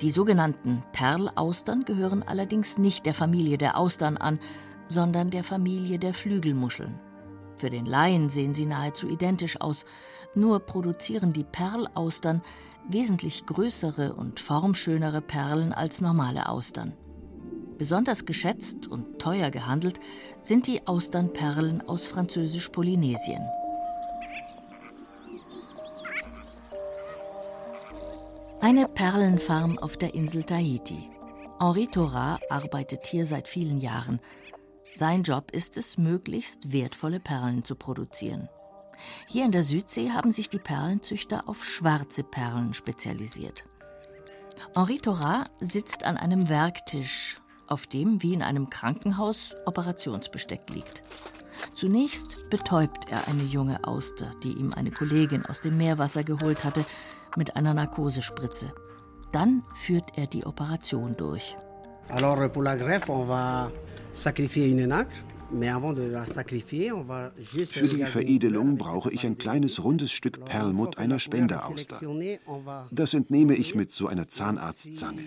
Die 0.00 0.10
sogenannten 0.10 0.82
Perlaustern 0.90 1.84
gehören 1.84 2.24
allerdings 2.24 2.78
nicht 2.78 3.06
der 3.06 3.14
Familie 3.14 3.58
der 3.58 3.78
Austern 3.78 4.16
an, 4.16 4.40
sondern 4.88 5.30
der 5.30 5.44
Familie 5.44 6.00
der 6.00 6.14
Flügelmuscheln. 6.14 6.98
Für 7.60 7.68
den 7.68 7.84
Laien 7.84 8.30
sehen 8.30 8.54
sie 8.54 8.64
nahezu 8.64 9.06
identisch 9.06 9.60
aus, 9.60 9.84
nur 10.34 10.60
produzieren 10.60 11.34
die 11.34 11.44
Perlaustern 11.44 12.40
wesentlich 12.88 13.44
größere 13.44 14.14
und 14.14 14.40
formschönere 14.40 15.20
Perlen 15.20 15.74
als 15.74 16.00
normale 16.00 16.48
Austern. 16.48 16.94
Besonders 17.76 18.24
geschätzt 18.24 18.86
und 18.86 19.18
teuer 19.18 19.50
gehandelt 19.50 20.00
sind 20.40 20.68
die 20.68 20.86
Austernperlen 20.86 21.86
aus 21.86 22.06
Französisch-Polynesien. 22.06 23.42
Eine 28.62 28.88
Perlenfarm 28.88 29.78
auf 29.78 29.98
der 29.98 30.14
Insel 30.14 30.44
Tahiti. 30.44 31.10
Henri 31.60 31.88
Thorat 31.88 32.40
arbeitet 32.50 33.04
hier 33.04 33.26
seit 33.26 33.48
vielen 33.48 33.82
Jahren. 33.82 34.18
Sein 34.94 35.22
Job 35.22 35.50
ist 35.52 35.76
es, 35.76 35.98
möglichst 35.98 36.72
wertvolle 36.72 37.20
Perlen 37.20 37.64
zu 37.64 37.74
produzieren. 37.74 38.48
Hier 39.26 39.44
in 39.44 39.52
der 39.52 39.62
Südsee 39.62 40.10
haben 40.10 40.32
sich 40.32 40.48
die 40.48 40.58
Perlenzüchter 40.58 41.48
auf 41.48 41.64
schwarze 41.64 42.22
Perlen 42.22 42.74
spezialisiert. 42.74 43.64
Henri 44.74 44.98
Thorat 44.98 45.50
sitzt 45.60 46.04
an 46.04 46.16
einem 46.16 46.48
Werktisch, 46.48 47.40
auf 47.66 47.86
dem 47.86 48.22
wie 48.22 48.34
in 48.34 48.42
einem 48.42 48.68
Krankenhaus 48.68 49.54
Operationsbesteck 49.64 50.68
liegt. 50.70 51.02
Zunächst 51.74 52.50
betäubt 52.50 53.10
er 53.10 53.28
eine 53.28 53.44
junge 53.44 53.84
Auster, 53.84 54.34
die 54.42 54.52
ihm 54.52 54.72
eine 54.72 54.90
Kollegin 54.90 55.46
aus 55.46 55.60
dem 55.60 55.76
Meerwasser 55.76 56.24
geholt 56.24 56.64
hatte, 56.64 56.84
mit 57.36 57.56
einer 57.56 57.74
Narkosespritze. 57.74 58.72
Dann 59.32 59.62
führt 59.74 60.18
er 60.18 60.26
die 60.26 60.44
Operation 60.44 61.16
durch. 61.16 61.56
Alors 62.08 62.50
pour 62.52 62.64
la 62.64 62.74
greffe, 62.74 63.12
on 63.12 63.28
va 63.28 63.70
für 67.70 67.88
die 67.88 68.06
Veredelung 68.06 68.76
brauche 68.76 69.10
ich 69.12 69.26
ein 69.26 69.38
kleines 69.38 69.82
rundes 69.82 70.12
Stück 70.12 70.44
Perlmutt 70.44 70.98
einer 70.98 71.18
Spenderauster. 71.18 72.00
Das 72.90 73.14
entnehme 73.14 73.54
ich 73.54 73.74
mit 73.74 73.92
so 73.92 74.06
einer 74.06 74.28
Zahnarztzange. 74.28 75.22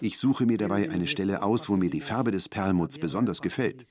Ich 0.00 0.18
suche 0.18 0.46
mir 0.46 0.56
dabei 0.56 0.90
eine 0.90 1.06
Stelle 1.06 1.42
aus, 1.42 1.68
wo 1.68 1.76
mir 1.76 1.90
die 1.90 2.00
Farbe 2.00 2.30
des 2.30 2.48
Perlmutts 2.48 2.98
besonders 2.98 3.42
gefällt. 3.42 3.84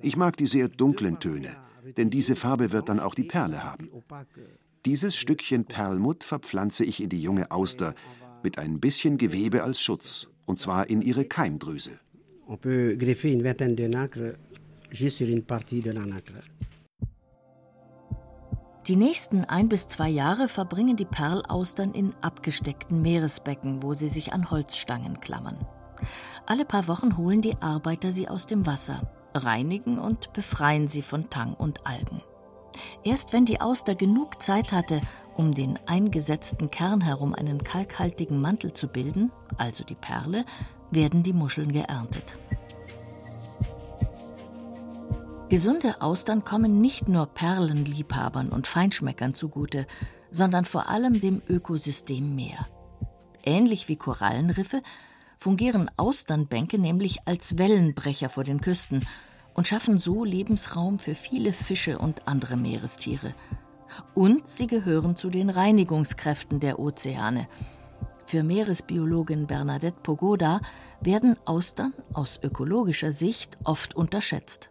Ich 0.00 0.16
mag 0.16 0.36
die 0.36 0.46
sehr 0.46 0.68
dunklen 0.68 1.20
Töne, 1.20 1.56
denn 1.96 2.10
diese 2.10 2.34
Farbe 2.34 2.72
wird 2.72 2.88
dann 2.88 3.00
auch 3.00 3.14
die 3.14 3.24
Perle 3.24 3.62
haben. 3.62 3.90
Dieses 4.84 5.16
Stückchen 5.16 5.64
Perlmutt 5.64 6.24
verpflanze 6.24 6.84
ich 6.84 7.02
in 7.02 7.08
die 7.08 7.22
junge 7.22 7.50
Auster 7.50 7.94
mit 8.42 8.58
ein 8.58 8.80
bisschen 8.80 9.18
Gewebe 9.18 9.62
als 9.62 9.80
Schutz, 9.80 10.28
und 10.46 10.58
zwar 10.58 10.88
in 10.88 11.02
ihre 11.02 11.24
Keimdrüse. 11.24 11.98
On 12.50 12.56
peut 12.56 12.96
greffer 12.96 13.30
une 13.30 13.42
vingtaine 13.42 13.74
de 13.74 13.86
nacres 13.86 14.34
juste 14.90 15.18
sur 15.18 15.28
une 15.28 15.42
partie 15.42 15.82
de 15.82 15.90
la 15.90 16.06
nacre. 16.06 16.40
Die 18.86 18.96
nächsten 18.96 19.44
ein 19.44 19.68
bis 19.68 19.86
zwei 19.86 20.08
Jahre 20.08 20.48
verbringen 20.48 20.96
die 20.96 21.04
Perlaustern 21.04 21.92
in 21.92 22.14
abgesteckten 22.22 23.02
Meeresbecken, 23.02 23.82
wo 23.82 23.92
sie 23.92 24.08
sich 24.08 24.32
an 24.32 24.50
Holzstangen 24.50 25.20
klammern. 25.20 25.66
Alle 26.46 26.64
paar 26.64 26.88
Wochen 26.88 27.18
holen 27.18 27.42
die 27.42 27.56
Arbeiter 27.60 28.12
sie 28.12 28.28
aus 28.28 28.46
dem 28.46 28.64
Wasser, 28.64 29.02
reinigen 29.34 29.98
und 29.98 30.32
befreien 30.32 30.88
sie 30.88 31.02
von 31.02 31.28
Tang 31.28 31.52
und 31.52 31.86
Algen. 31.86 32.22
Erst 33.04 33.34
wenn 33.34 33.44
die 33.44 33.60
Auster 33.60 33.94
genug 33.94 34.40
Zeit 34.40 34.72
hatte, 34.72 35.02
um 35.36 35.52
den 35.52 35.78
eingesetzten 35.86 36.70
Kern 36.70 37.02
herum 37.02 37.34
einen 37.34 37.62
kalkhaltigen 37.62 38.40
Mantel 38.40 38.72
zu 38.72 38.88
bilden, 38.88 39.30
also 39.58 39.84
die 39.84 39.96
Perle, 39.96 40.46
werden 40.90 41.22
die 41.22 41.32
Muscheln 41.32 41.72
geerntet. 41.72 42.38
Gesunde 45.48 46.02
Austern 46.02 46.44
kommen 46.44 46.80
nicht 46.80 47.08
nur 47.08 47.26
Perlenliebhabern 47.26 48.50
und 48.50 48.66
Feinschmeckern 48.66 49.34
zugute, 49.34 49.86
sondern 50.30 50.66
vor 50.66 50.90
allem 50.90 51.20
dem 51.20 51.40
Ökosystem 51.48 52.34
Meer. 52.34 52.68
Ähnlich 53.42 53.88
wie 53.88 53.96
Korallenriffe 53.96 54.82
fungieren 55.38 55.90
Austernbänke 55.96 56.78
nämlich 56.78 57.26
als 57.26 57.56
Wellenbrecher 57.56 58.28
vor 58.28 58.44
den 58.44 58.60
Küsten 58.60 59.06
und 59.54 59.66
schaffen 59.66 59.98
so 59.98 60.22
Lebensraum 60.24 60.98
für 60.98 61.14
viele 61.14 61.52
Fische 61.52 61.98
und 61.98 62.28
andere 62.28 62.56
Meerestiere. 62.56 63.34
Und 64.14 64.46
sie 64.46 64.66
gehören 64.66 65.16
zu 65.16 65.30
den 65.30 65.48
Reinigungskräften 65.48 66.60
der 66.60 66.78
Ozeane, 66.78 67.48
für 68.28 68.42
Meeresbiologin 68.42 69.46
Bernadette 69.46 70.00
Pogoda 70.02 70.60
werden 71.00 71.38
Austern 71.46 71.94
aus 72.12 72.38
ökologischer 72.42 73.10
Sicht 73.10 73.56
oft 73.64 73.96
unterschätzt. 73.96 74.68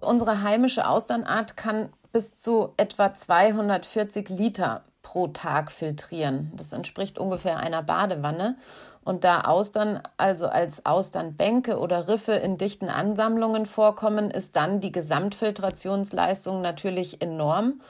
Unsere 0.00 0.42
heimische 0.42 0.88
Austernart 0.88 1.58
kann 1.58 1.90
bis 2.12 2.34
zu 2.34 2.72
etwa 2.78 3.12
240 3.12 4.30
Liter 4.30 4.84
pro 5.02 5.28
Tag 5.28 5.72
filtrieren. 5.72 6.52
Das 6.56 6.72
entspricht 6.72 7.18
ungefähr 7.18 7.58
einer 7.58 7.82
Badewanne. 7.82 8.56
Und 9.04 9.24
da 9.24 9.42
Austern 9.42 10.00
also 10.16 10.46
als 10.46 10.86
Austernbänke 10.86 11.78
oder 11.78 12.08
Riffe 12.08 12.32
in 12.32 12.56
dichten 12.56 12.88
Ansammlungen 12.88 13.66
vorkommen, 13.66 14.30
ist 14.30 14.56
dann 14.56 14.80
die 14.80 14.90
Gesamtfiltrationsleistung 14.90 16.62
natürlich 16.62 17.20
enorm 17.20 17.82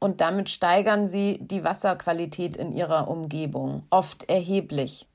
und 0.00 0.20
damit 0.20 0.48
steigern 0.48 1.06
sie 1.06 1.38
die 1.40 1.62
Wasserqualität 1.62 2.56
in 2.56 2.72
ihrer 2.72 3.08
Umgebung, 3.08 3.84
oft 3.90 4.28
erheblich. 4.28 5.06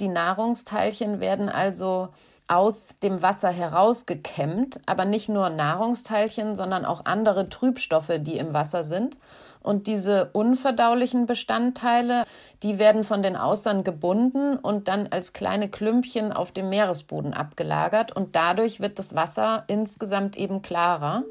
Die 0.00 0.08
Nahrungsteilchen 0.08 1.20
werden 1.20 1.48
also 1.48 2.08
aus 2.46 2.88
dem 3.02 3.22
Wasser 3.22 3.50
herausgekämmt, 3.50 4.80
aber 4.86 5.04
nicht 5.04 5.28
nur 5.28 5.48
Nahrungsteilchen, 5.48 6.56
sondern 6.56 6.84
auch 6.84 7.06
andere 7.06 7.48
Trübstoffe, 7.48 8.12
die 8.18 8.36
im 8.36 8.52
Wasser 8.52 8.84
sind. 8.84 9.16
Und 9.62 9.86
diese 9.86 10.28
unverdaulichen 10.34 11.24
Bestandteile, 11.24 12.24
die 12.62 12.78
werden 12.78 13.02
von 13.02 13.22
den 13.22 13.34
Austern 13.34 13.82
gebunden 13.82 14.56
und 14.56 14.88
dann 14.88 15.08
als 15.10 15.32
kleine 15.32 15.70
Klümpchen 15.70 16.32
auf 16.32 16.52
dem 16.52 16.68
Meeresboden 16.68 17.32
abgelagert 17.32 18.14
und 18.14 18.36
dadurch 18.36 18.80
wird 18.80 18.98
das 18.98 19.14
Wasser 19.14 19.64
insgesamt 19.66 20.36
eben 20.36 20.60
klarer. 20.60 21.24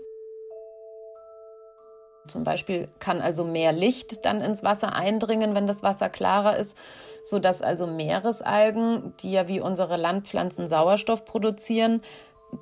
Zum 2.27 2.43
Beispiel 2.43 2.87
kann 2.99 3.21
also 3.21 3.43
mehr 3.43 3.73
Licht 3.73 4.25
dann 4.25 4.41
ins 4.41 4.63
Wasser 4.63 4.93
eindringen, 4.93 5.55
wenn 5.55 5.67
das 5.67 5.83
Wasser 5.83 6.09
klarer 6.09 6.57
ist, 6.57 6.75
sodass 7.23 7.61
also 7.61 7.85
Meeresalgen, 7.85 9.13
die 9.19 9.31
ja 9.31 9.47
wie 9.47 9.59
unsere 9.59 9.97
Landpflanzen 9.97 10.69
Sauerstoff 10.69 11.25
produzieren, 11.25 12.01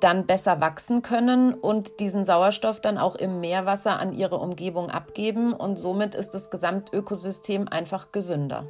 dann 0.00 0.26
besser 0.26 0.60
wachsen 0.60 1.02
können 1.02 1.54
und 1.54 2.00
diesen 2.00 2.24
Sauerstoff 2.24 2.80
dann 2.80 2.98
auch 2.98 3.14
im 3.14 3.40
Meerwasser 3.40 3.98
an 4.00 4.12
ihre 4.12 4.38
Umgebung 4.38 4.90
abgeben 4.90 5.52
und 5.52 5.78
somit 5.78 6.14
ist 6.14 6.30
das 6.30 6.50
Gesamtökosystem 6.50 7.68
einfach 7.68 8.10
gesünder. 8.10 8.66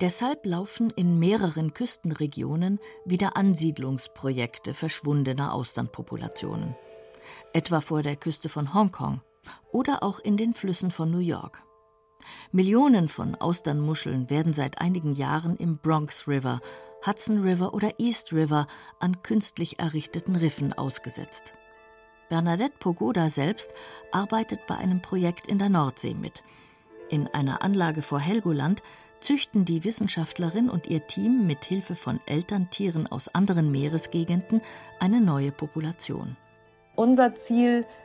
Deshalb 0.00 0.44
laufen 0.44 0.90
in 0.90 1.18
mehreren 1.18 1.72
Küstenregionen 1.72 2.80
wieder 3.04 3.36
Ansiedlungsprojekte 3.36 4.74
verschwundener 4.74 5.52
Austernpopulationen. 5.54 6.74
Etwa 7.52 7.80
vor 7.80 8.02
der 8.02 8.16
Küste 8.16 8.48
von 8.48 8.74
Hongkong 8.74 9.20
oder 9.72 10.02
auch 10.02 10.18
in 10.18 10.36
den 10.36 10.54
Flüssen 10.54 10.90
von 10.90 11.10
New 11.10 11.18
York. 11.18 11.64
Millionen 12.52 13.08
von 13.08 13.34
Austernmuscheln 13.34 14.30
werden 14.30 14.52
seit 14.52 14.80
einigen 14.80 15.12
Jahren 15.12 15.56
im 15.56 15.78
Bronx 15.78 16.26
River, 16.26 16.60
Hudson 17.06 17.42
River 17.42 17.74
oder 17.74 17.98
East 17.98 18.32
River 18.32 18.66
an 18.98 19.22
künstlich 19.22 19.78
errichteten 19.78 20.36
Riffen 20.36 20.72
ausgesetzt. 20.72 21.54
Bernadette 22.30 22.76
Pogoda 22.78 23.28
selbst 23.28 23.70
arbeitet 24.10 24.66
bei 24.66 24.76
einem 24.76 25.02
Projekt 25.02 25.46
in 25.46 25.58
der 25.58 25.68
Nordsee 25.68 26.14
mit. 26.14 26.42
In 27.10 27.28
einer 27.28 27.62
Anlage 27.62 28.02
vor 28.02 28.18
Helgoland 28.18 28.82
züchten 29.20 29.64
die 29.64 29.84
Wissenschaftlerin 29.84 30.70
und 30.70 30.86
ihr 30.86 31.06
Team 31.06 31.46
mit 31.46 31.64
Hilfe 31.64 31.94
von 31.94 32.20
Elterntieren 32.26 33.06
aus 33.06 33.28
anderen 33.28 33.70
Meeresgegenden 33.70 34.62
eine 35.00 35.20
neue 35.20 35.52
Population. 35.52 36.36
Unser 36.96 37.34
Ziel 37.34 37.80
ist, 37.80 38.03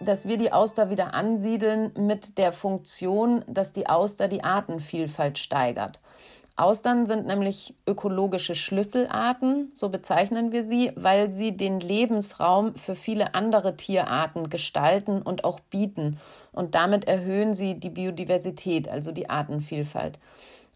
dass 0.00 0.26
wir 0.26 0.36
die 0.36 0.52
Auster 0.52 0.90
wieder 0.90 1.14
ansiedeln 1.14 1.92
mit 1.96 2.38
der 2.38 2.52
Funktion, 2.52 3.44
dass 3.46 3.72
die 3.72 3.88
Auster 3.88 4.28
die 4.28 4.42
Artenvielfalt 4.42 5.38
steigert. 5.38 6.00
Austern 6.60 7.06
sind 7.06 7.26
nämlich 7.26 7.74
ökologische 7.86 8.54
Schlüsselarten, 8.54 9.72
so 9.74 9.88
bezeichnen 9.88 10.52
wir 10.52 10.64
sie, 10.64 10.92
weil 10.94 11.32
sie 11.32 11.56
den 11.56 11.80
Lebensraum 11.80 12.74
für 12.74 12.94
viele 12.94 13.34
andere 13.34 13.78
Tierarten 13.78 14.50
gestalten 14.50 15.22
und 15.22 15.44
auch 15.44 15.60
bieten. 15.60 16.18
Und 16.52 16.74
damit 16.74 17.06
erhöhen 17.06 17.54
sie 17.54 17.80
die 17.80 17.88
Biodiversität, 17.88 18.88
also 18.88 19.10
die 19.10 19.30
Artenvielfalt. 19.30 20.18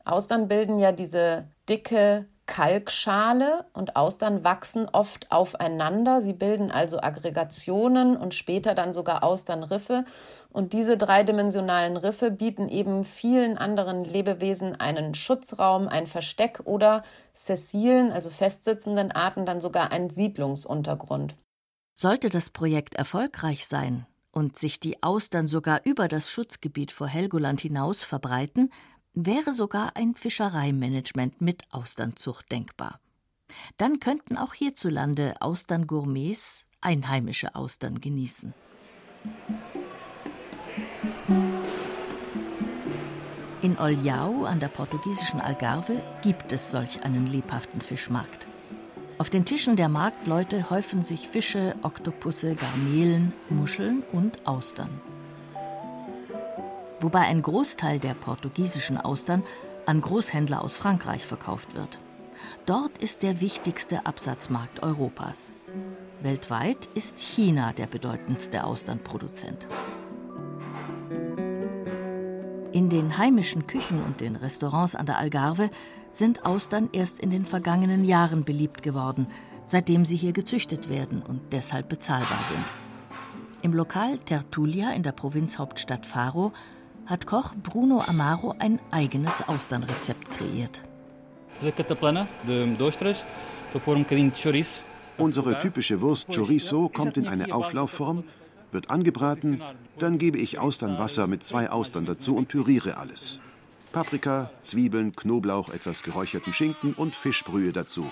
Austern 0.06 0.48
bilden 0.48 0.78
ja 0.78 0.90
diese 0.92 1.44
dicke 1.68 2.24
Kalkschale 2.46 3.64
und 3.72 3.96
Austern 3.96 4.44
wachsen 4.44 4.88
oft 4.92 5.30
aufeinander. 5.32 6.20
Sie 6.20 6.34
bilden 6.34 6.70
also 6.70 7.00
Aggregationen 7.00 8.16
und 8.16 8.34
später 8.34 8.74
dann 8.74 8.92
sogar 8.92 9.22
Austernriffe. 9.22 10.04
Und 10.50 10.72
diese 10.72 10.96
dreidimensionalen 10.96 11.96
Riffe 11.96 12.30
bieten 12.30 12.68
eben 12.68 13.04
vielen 13.04 13.56
anderen 13.56 14.04
Lebewesen 14.04 14.78
einen 14.78 15.14
Schutzraum, 15.14 15.88
ein 15.88 16.06
Versteck 16.06 16.60
oder 16.64 17.02
sessilen, 17.32 18.12
also 18.12 18.28
festsitzenden 18.30 19.10
Arten 19.10 19.46
dann 19.46 19.60
sogar 19.60 19.90
einen 19.90 20.10
Siedlungsuntergrund. 20.10 21.36
Sollte 21.94 22.28
das 22.28 22.50
Projekt 22.50 22.94
erfolgreich 22.94 23.66
sein 23.66 24.06
und 24.34 24.58
sich 24.58 24.80
die 24.80 25.02
Austern 25.02 25.46
sogar 25.46 25.80
über 25.84 26.08
das 26.08 26.28
Schutzgebiet 26.28 26.90
vor 26.90 27.06
Helgoland 27.06 27.60
hinaus 27.60 28.02
verbreiten, 28.02 28.70
wäre 29.14 29.54
sogar 29.54 29.96
ein 29.96 30.14
Fischereimanagement 30.14 31.40
mit 31.40 31.62
Austernzucht 31.70 32.50
denkbar. 32.50 33.00
Dann 33.76 34.00
könnten 34.00 34.36
auch 34.36 34.54
hierzulande 34.54 35.34
Austerngourmets 35.40 36.66
einheimische 36.80 37.54
Austern 37.54 38.00
genießen. 38.00 38.52
In 43.62 43.78
Olhau 43.78 44.44
an 44.44 44.60
der 44.60 44.68
portugiesischen 44.68 45.40
Algarve 45.40 46.02
gibt 46.22 46.52
es 46.52 46.70
solch 46.70 47.02
einen 47.02 47.26
lebhaften 47.26 47.80
Fischmarkt. 47.80 48.46
Auf 49.16 49.30
den 49.30 49.44
Tischen 49.46 49.76
der 49.76 49.88
Marktleute 49.88 50.68
häufen 50.68 51.02
sich 51.02 51.28
Fische, 51.28 51.76
Oktopusse, 51.82 52.56
Garnelen, 52.56 53.32
Muscheln 53.48 54.02
und 54.12 54.46
Austern 54.46 55.00
wobei 57.00 57.20
ein 57.20 57.42
Großteil 57.42 57.98
der 57.98 58.14
portugiesischen 58.14 58.98
Austern 58.98 59.42
an 59.86 60.00
Großhändler 60.00 60.62
aus 60.62 60.76
Frankreich 60.76 61.26
verkauft 61.26 61.74
wird. 61.74 61.98
Dort 62.66 62.98
ist 62.98 63.22
der 63.22 63.40
wichtigste 63.40 64.06
Absatzmarkt 64.06 64.82
Europas. 64.82 65.52
Weltweit 66.22 66.88
ist 66.94 67.18
China 67.18 67.72
der 67.72 67.86
bedeutendste 67.86 68.64
Austernproduzent. 68.64 69.66
In 72.72 72.90
den 72.90 73.18
heimischen 73.18 73.68
Küchen 73.68 74.02
und 74.02 74.20
den 74.20 74.34
Restaurants 74.34 74.96
an 74.96 75.06
der 75.06 75.18
Algarve 75.18 75.70
sind 76.10 76.44
Austern 76.44 76.88
erst 76.92 77.20
in 77.20 77.30
den 77.30 77.46
vergangenen 77.46 78.02
Jahren 78.04 78.44
beliebt 78.44 78.82
geworden, 78.82 79.28
seitdem 79.62 80.04
sie 80.04 80.16
hier 80.16 80.32
gezüchtet 80.32 80.88
werden 80.88 81.22
und 81.22 81.52
deshalb 81.52 81.88
bezahlbar 81.88 82.40
sind. 82.48 82.64
Im 83.62 83.74
Lokal 83.74 84.18
Tertulia 84.18 84.90
in 84.90 85.04
der 85.04 85.12
Provinzhauptstadt 85.12 86.04
Faro 86.04 86.52
hat 87.06 87.26
Koch 87.26 87.54
Bruno 87.62 88.00
Amaro 88.00 88.54
ein 88.58 88.80
eigenes 88.90 89.46
Austernrezept 89.48 90.30
kreiert. 90.30 90.82
Unsere 95.16 95.58
typische 95.60 96.00
Wurst 96.00 96.34
Chorizo 96.34 96.88
kommt 96.88 97.16
in 97.16 97.28
eine 97.28 97.54
Auflaufform, 97.54 98.24
wird 98.72 98.90
angebraten, 98.90 99.62
dann 99.98 100.18
gebe 100.18 100.38
ich 100.38 100.58
Austernwasser 100.58 101.26
mit 101.26 101.44
zwei 101.44 101.70
Austern 101.70 102.04
dazu 102.04 102.34
und 102.34 102.48
püriere 102.48 102.96
alles. 102.96 103.38
Paprika, 103.92 104.50
Zwiebeln, 104.60 105.14
Knoblauch, 105.14 105.68
etwas 105.68 106.02
geräucherten 106.02 106.52
Schinken 106.52 106.94
und 106.94 107.14
Fischbrühe 107.14 107.72
dazu. 107.72 108.10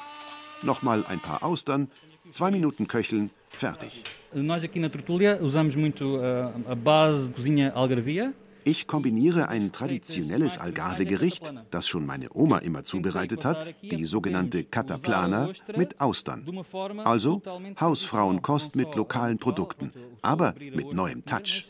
Nochmal 0.63 1.05
ein 1.09 1.19
paar 1.19 1.43
Austern, 1.43 1.91
zwei 2.31 2.53
Minuten 2.53 2.87
köcheln, 2.87 3.31
fertig. 3.51 4.05
Nós 4.35 4.63
aqui 4.63 4.79
na 4.79 4.89
Tertulia 4.89 5.43
usamos 5.43 5.77
muito 5.77 6.19
a 6.23 6.75
base 6.75 7.27
de 7.27 7.35
cozinha 7.35 7.73
algarvia. 7.75 8.33
Ich 8.65 8.87
kombiniere 8.87 9.49
ein 9.49 9.73
traditionelles 9.73 10.59
Algarve-Gericht, 10.59 11.53
das 11.71 11.89
schon 11.89 12.07
meine 12.07 12.29
Oma 12.35 12.59
immer 12.59 12.85
zubereitet 12.85 13.45
hat, 13.45 13.75
die 13.83 14.05
sogenannte 14.05 14.65
Cataplana, 14.65 15.51
mit 15.77 16.01
Austern. 16.01 16.65
Also 17.05 17.43
Hausfrauenkost 17.81 18.77
mit 18.77 18.95
lokalen 18.95 19.39
Produkten, 19.39 19.93
aber 20.23 20.55
mit 20.59 20.93
neuem 20.93 21.25
Touch. 21.25 21.67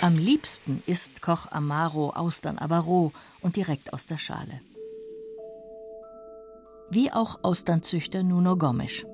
Am 0.00 0.18
liebsten 0.18 0.82
isst 0.86 1.22
Koch 1.22 1.50
Amaro 1.50 2.10
Austern 2.10 2.58
aber 2.58 2.78
roh 2.78 3.12
und 3.40 3.56
direkt 3.56 3.92
aus 3.92 4.06
der 4.06 4.18
Schale. 4.18 4.60
Wie 6.90 7.10
auch 7.12 7.40
Austernzüchter 7.42 8.22
Nuno 8.22 8.56
Gomes. 8.56 9.04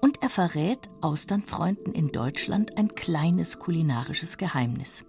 Und 0.00 0.22
er 0.22 0.28
verrät 0.28 0.88
Austernfreunden 1.00 1.94
in 1.94 2.08
Deutschland 2.08 2.78
ein 2.78 2.94
kleines 2.94 3.58
kulinarisches 3.58 4.38
Geheimnis. 4.38 5.04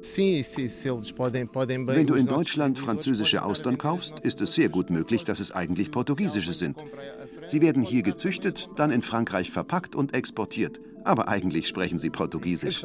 Wenn 0.00 2.06
du 2.06 2.14
in 2.14 2.26
Deutschland 2.26 2.78
französische 2.78 3.42
Austern 3.42 3.78
kaufst, 3.78 4.20
ist 4.20 4.40
es 4.40 4.54
sehr 4.54 4.68
gut 4.68 4.90
möglich, 4.90 5.24
dass 5.24 5.40
es 5.40 5.50
eigentlich 5.50 5.90
portugiesische 5.90 6.54
sind. 6.54 6.84
Sie 7.46 7.60
werden 7.60 7.82
hier 7.82 8.02
gezüchtet, 8.02 8.68
dann 8.76 8.92
in 8.92 9.02
Frankreich 9.02 9.50
verpackt 9.50 9.96
und 9.96 10.14
exportiert. 10.14 10.80
Aber 11.04 11.28
eigentlich 11.28 11.66
sprechen 11.66 11.98
sie 11.98 12.10
Portugiesisch. 12.10 12.84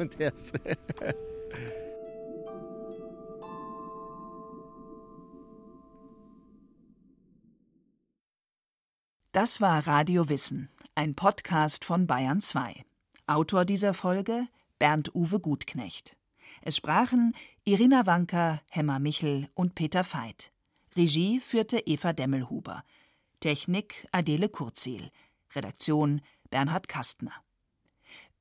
Das 9.32 9.60
war 9.60 9.86
Radio 9.86 10.28
Wissen 10.28 10.68
ein 10.96 11.14
Podcast 11.14 11.84
von 11.84 12.06
Bayern 12.06 12.40
2. 12.40 12.84
Autor 13.26 13.64
dieser 13.64 13.94
Folge 13.94 14.46
Bernd-Uwe 14.78 15.40
Gutknecht. 15.40 16.16
Es 16.62 16.76
sprachen 16.76 17.34
Irina 17.64 18.06
Wanker, 18.06 18.60
Hemmer 18.70 19.00
Michel 19.00 19.48
und 19.54 19.74
Peter 19.74 20.04
Veit. 20.04 20.52
Regie 20.96 21.40
führte 21.40 21.78
Eva 21.78 22.12
Demmelhuber. 22.12 22.84
Technik 23.40 24.06
Adele 24.12 24.48
Kurzil. 24.48 25.10
Redaktion 25.54 26.20
Bernhard 26.50 26.86
Kastner. 26.86 27.32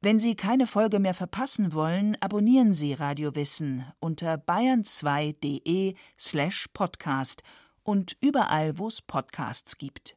Wenn 0.01 0.19
Sie 0.19 0.35
keine 0.35 0.67
Folge 0.67 0.99
mehr 0.99 1.13
verpassen 1.15 1.73
wollen, 1.73 2.17
abonnieren 2.21 2.73
Sie 2.73 2.93
Radio 2.93 3.33
Wissen 3.35 3.85
unter 3.99 4.35
bayern2.de 4.35 5.95
slash 6.19 6.67
podcast 6.73 7.41
und 7.81 8.15
überall, 8.21 8.77
wo 8.77 8.87
es 8.87 9.01
Podcasts 9.01 9.77
gibt. 9.77 10.15